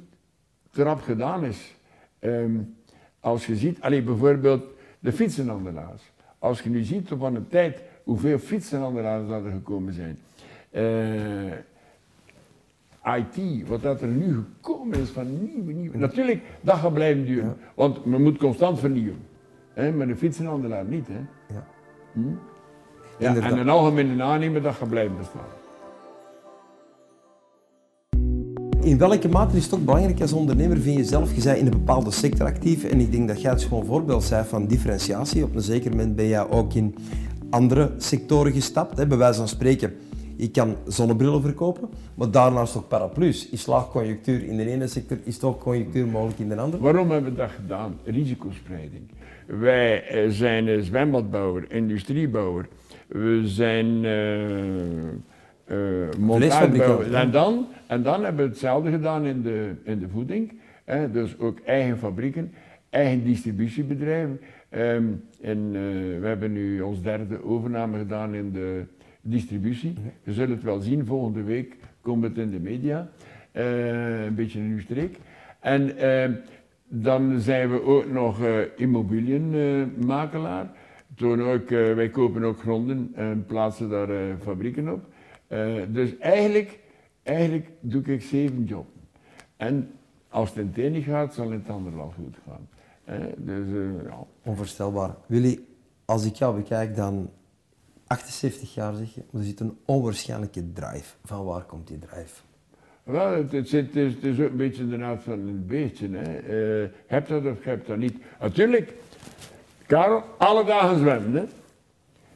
[0.71, 1.76] trap gedaan is.
[2.21, 2.75] Um,
[3.21, 4.65] als je ziet, alleen bijvoorbeeld
[4.99, 6.03] de fietsenhandelaars.
[6.39, 10.19] Als je nu ziet op een tijd hoeveel fietsenhandelaars er gekomen zijn.
[10.71, 11.59] Uh, eh,
[13.17, 15.99] IT, wat dat er nu gekomen is van nieuwe, nieuwe.
[15.99, 17.57] Natuurlijk, dat gaat blijven duren.
[17.75, 19.21] Want men moet constant vernieuwen.
[19.73, 19.93] Hè?
[19.93, 21.07] Maar de fietsenhandelaar niet.
[21.09, 21.21] Hè?
[21.55, 21.67] Ja.
[22.13, 22.21] Hm?
[23.19, 25.47] ja en een algemene aannemer, dat gaat blijven bestaan.
[28.87, 31.65] In welke mate is het ook belangrijk als ondernemer, vind je zelf, je bent in
[31.65, 35.45] een bepaalde sector actief en ik denk dat jij het gewoon voorbeeld bent van differentiatie.
[35.45, 36.95] Op een zeker moment ben jij ook in
[37.51, 39.95] andere sectoren gestapt, hè, bij wijze van spreken.
[40.37, 43.49] Je kan zonnebrillen verkopen, maar daarnaast ook paraplu's.
[43.51, 46.83] Is laagconjunctuur in de ene sector, is ook conjunctuur mogelijk in de andere?
[46.83, 47.99] Waarom hebben we dat gedaan?
[48.05, 49.03] Risicospreiding.
[49.47, 52.69] Wij eh, zijn een zwembadbouwer, industriebouwer.
[53.07, 54.13] We zijn uh,
[56.19, 57.15] montagebouwer.
[57.15, 60.53] En dan, en dan hebben we hetzelfde gedaan in de, in de voeding.
[60.85, 61.11] Hè?
[61.11, 62.53] Dus ook eigen fabrieken,
[62.91, 64.41] eigen distributiebedrijven.
[64.71, 65.71] Um, en
[66.21, 68.85] we hebben nu ons derde overname gedaan in de
[69.21, 69.95] distributie.
[70.23, 73.09] Je zult het wel zien, volgende week komt het in de media.
[73.53, 75.19] een beetje in uw streek.
[75.61, 76.33] En ehm,
[76.89, 80.71] dan zijn we ook nog uh, immobiliënmakelaar.
[81.19, 84.09] Uh, ook, uh, wij kopen ook gronden en plaatsen daar
[84.43, 85.05] fabrieken op.
[85.89, 86.79] dus eigenlijk,
[87.23, 88.89] eigenlijk doe ik zeven jobs.
[89.57, 89.91] En
[90.29, 92.69] als het in het ene gaat, zal het ander wel goed gaan.
[93.37, 93.67] dus,
[94.05, 94.27] ja.
[94.43, 95.15] Onvoorstelbaar.
[95.27, 95.61] Willy,
[96.05, 97.31] als ik jou bekijk, dan
[98.07, 101.15] 78 jaar zeg je, er zit een onwaarschijnlijke drive.
[101.25, 102.41] Van waar komt die drive?
[103.03, 106.09] Wel, het, het, het, is, het, is, ook een beetje de naad van een beetje.
[106.13, 106.89] Hè.
[107.07, 108.17] Heb dat of heb dat niet.
[108.41, 108.95] Natuurlijk,
[109.87, 111.35] Karel, alle dagen zwemmen.
[111.35, 111.45] Hè.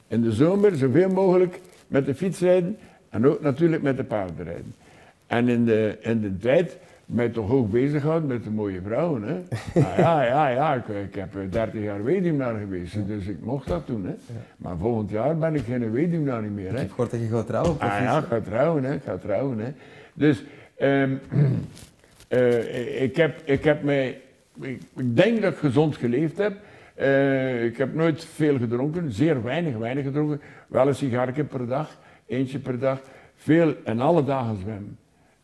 [0.06, 2.78] In de zomer zoveel mogelijk met de fiets rijden
[3.10, 4.74] en ook natuurlijk met de paarden rijden.
[5.26, 9.22] En in de, in de tijd mij toch ook bezig gehouden met de mooie vrouwen.
[9.22, 9.34] Hè.
[9.82, 13.68] Ah, ja, ja, ja, ik, ik heb 30 eh, jaar weduwnaar geweest, dus ik mocht
[13.68, 14.04] dat doen.
[14.04, 14.14] Hè.
[14.56, 16.68] Maar volgend jaar ben ik geen weduwnaar meer.
[16.68, 16.72] Hè.
[16.72, 17.80] Ik heb gehoord dat je gaat trouwen.
[17.80, 19.58] Ah ja, ik ga trouwen, hè, ik ga trouwen.
[19.58, 19.72] Hè.
[20.12, 20.44] Dus
[20.82, 21.20] Um,
[22.28, 24.20] uh, ik, heb, ik heb mij,
[24.60, 26.52] ik, ik, denk dat ik gezond geleefd heb.
[27.00, 30.40] Uh, ik heb nooit veel gedronken, zeer weinig, weinig gedronken.
[30.68, 31.98] Wel een sigaretje per dag,
[32.30, 33.00] eentje per dag.
[33.34, 34.98] Veel en alle dagen zwemmen.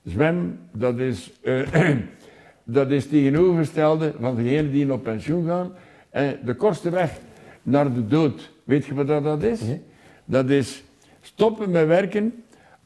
[0.05, 1.69] Zwem, dat is, uh,
[2.65, 5.73] dat is tegenovergestelde van degenen die op pensioen gaan.
[6.45, 7.19] de kortste weg
[7.63, 9.61] naar de dood, weet je wat dat is?
[10.25, 10.85] Dat is
[11.21, 12.33] stoppen met werken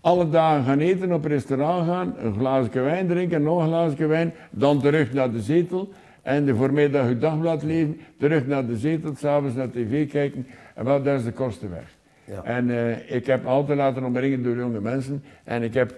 [0.00, 4.32] alle dagen gaan eten, op restaurant gaan, een glaasje wijn drinken, nog een glaasje wijn,
[4.50, 5.88] dan terug naar de zetel
[6.22, 10.84] en de voormiddag je dagblad lezen, terug naar de zetel, s'avonds naar tv kijken en
[10.84, 11.98] wel, dat is de kosten weg.
[12.30, 12.44] Ja.
[12.44, 15.94] En uh, ik heb altijd laten omringen door jonge mensen en ik heb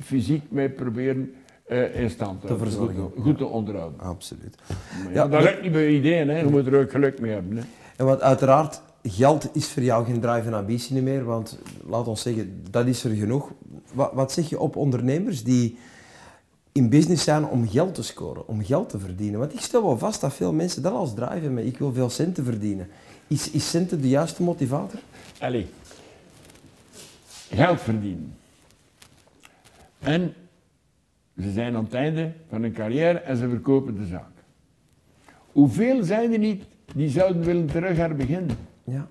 [0.00, 1.34] fysiek mee proberen
[1.68, 4.00] uh, in stand te, te goed, goed, te onderhouden.
[4.00, 4.56] Absoluut.
[5.04, 6.38] Maar ja, dat lukt niet bij ideeën, hè.
[6.38, 7.56] je moet er ook geluk mee hebben.
[7.56, 7.62] Hè.
[7.96, 12.22] En wat uiteraard geld is voor jou geen drive en ambitie meer, want laat ons
[12.22, 13.52] zeggen, dat is er genoeg.
[13.92, 15.78] Wat, wat zeg je op ondernemers die
[16.72, 19.38] in business zijn om geld te scoren, om geld te verdienen?
[19.38, 22.10] Want ik stel wel vast dat veel mensen dat als drive hebben, ik wil veel
[22.10, 22.88] centen verdienen.
[23.26, 25.00] Is, is centen de juiste motivator?
[25.38, 25.66] Allee,
[27.50, 28.36] geld verdienen.
[29.98, 30.34] En
[31.40, 34.30] ze zijn aan het einde van hun carrière en ze verkopen de zaak.
[35.52, 36.64] Hoeveel zijn er niet
[36.94, 38.56] die zouden willen terug herbeginnen?
[38.84, 39.06] Ja.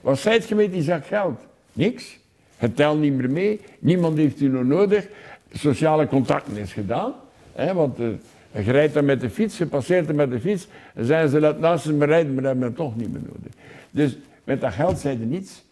[0.00, 1.40] Wat zijt je met die zak geld?
[1.72, 2.18] Niks.
[2.56, 3.60] Het telt niet meer mee.
[3.78, 5.08] Niemand heeft u nog nodig.
[5.52, 7.12] Sociale contacten is gedaan.
[7.74, 8.08] want uh,
[8.52, 10.68] je rijdt dan met de fiets, je passeert er met de fiets.
[10.94, 13.52] En zijn ze laat naast me rijden, maar dat hebben we toch niet meer nodig.
[13.90, 14.16] Dus
[14.46, 15.64] met dat geld zijn er niets.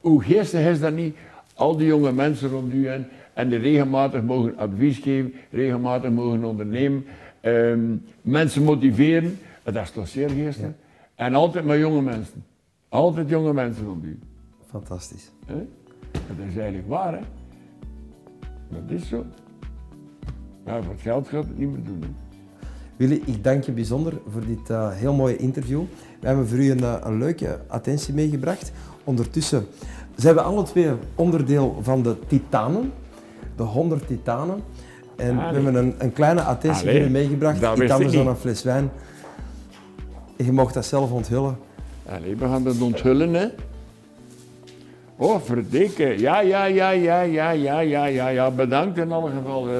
[0.00, 1.16] Hoe geestig is dat niet?
[1.54, 6.44] Al die jonge mensen rond u en, en die regelmatig mogen advies geven, regelmatig mogen
[6.44, 7.06] ondernemen,
[7.40, 9.38] ehm, mensen motiveren.
[9.62, 10.68] Dat is toch zeer geestig.
[11.14, 12.44] En altijd maar jonge mensen.
[12.88, 14.18] Altijd jonge mensen om u.
[14.66, 15.30] Fantastisch.
[16.12, 17.20] Dat is eigenlijk waar, hè?
[18.68, 19.24] Dat is zo.
[20.64, 22.02] Maar voor het geld gaat het niet meer doen.
[22.02, 22.23] Hè?
[22.96, 25.82] Willy, ik dank je bijzonder voor dit uh, heel mooie interview.
[26.20, 28.72] We hebben voor u een, uh, een, leuke attentie meegebracht.
[29.04, 29.66] Ondertussen
[30.14, 32.92] zijn we alle twee onderdeel van de Titanen,
[33.56, 34.62] de 100 Titanen.
[35.16, 37.56] En we hebben een, een kleine attentie voor u meegebracht.
[37.56, 38.90] Iets anders dan een fles wijn.
[40.36, 41.56] Je mocht dat zelf onthullen.
[42.08, 43.46] Allee, we gaan dat onthullen, hè.
[45.16, 46.20] Oh, verdikken.
[46.20, 48.50] Ja, ja, ja, ja, ja, ja, ja, ja, ja.
[48.50, 49.68] Bedankt in alle geval.
[49.68, 49.78] Uh,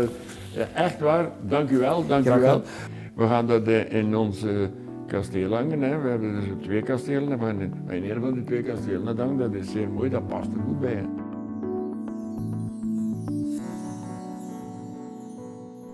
[0.75, 1.31] echt waar.
[1.49, 2.63] Dank u wel, dank u wel.
[3.15, 4.13] We gaan dat uh, in
[4.45, 4.69] uh,
[5.07, 5.81] kasteel hangen.
[5.81, 6.01] Hè.
[6.01, 7.39] We hebben dus twee kastelen.
[7.39, 9.39] We gaan in een van die twee kastelen hangen.
[9.39, 11.05] Dat is zeer mooi, dat past er goed bij.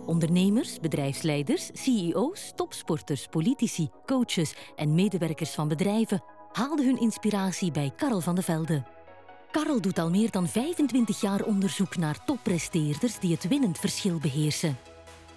[0.07, 8.21] Ondernemers, bedrijfsleiders, CEO's, topsporters, politici, coaches en medewerkers van bedrijven haalden hun inspiratie bij Karel
[8.21, 8.83] van de Velde.
[9.51, 14.77] Karel doet al meer dan 25 jaar onderzoek naar toppresteerders die het winnend verschil beheersen.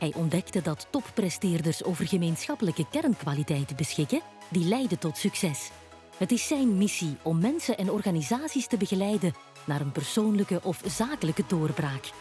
[0.03, 5.69] Hij ontdekte dat toppresteerders over gemeenschappelijke kernkwaliteiten beschikken die leiden tot succes.
[6.17, 9.33] Het is zijn missie om mensen en organisaties te begeleiden
[9.65, 12.11] naar een persoonlijke of zakelijke doorbraak.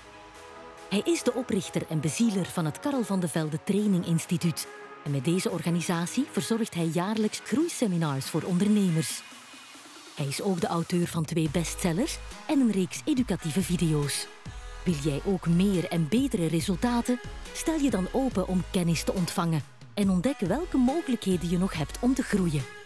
[0.88, 4.66] Hij is de oprichter en bezieler van het Karel van de Velde Training Instituut.
[5.04, 9.22] En met deze organisatie verzorgt hij jaarlijks groeiseminars voor ondernemers.
[10.14, 14.26] Hij is ook de auteur van twee bestsellers en een reeks educatieve video's.
[14.84, 17.20] Wil jij ook meer en betere resultaten?
[17.52, 19.62] Stel je dan open om kennis te ontvangen
[19.94, 22.81] en ontdek welke mogelijkheden je nog hebt om te groeien.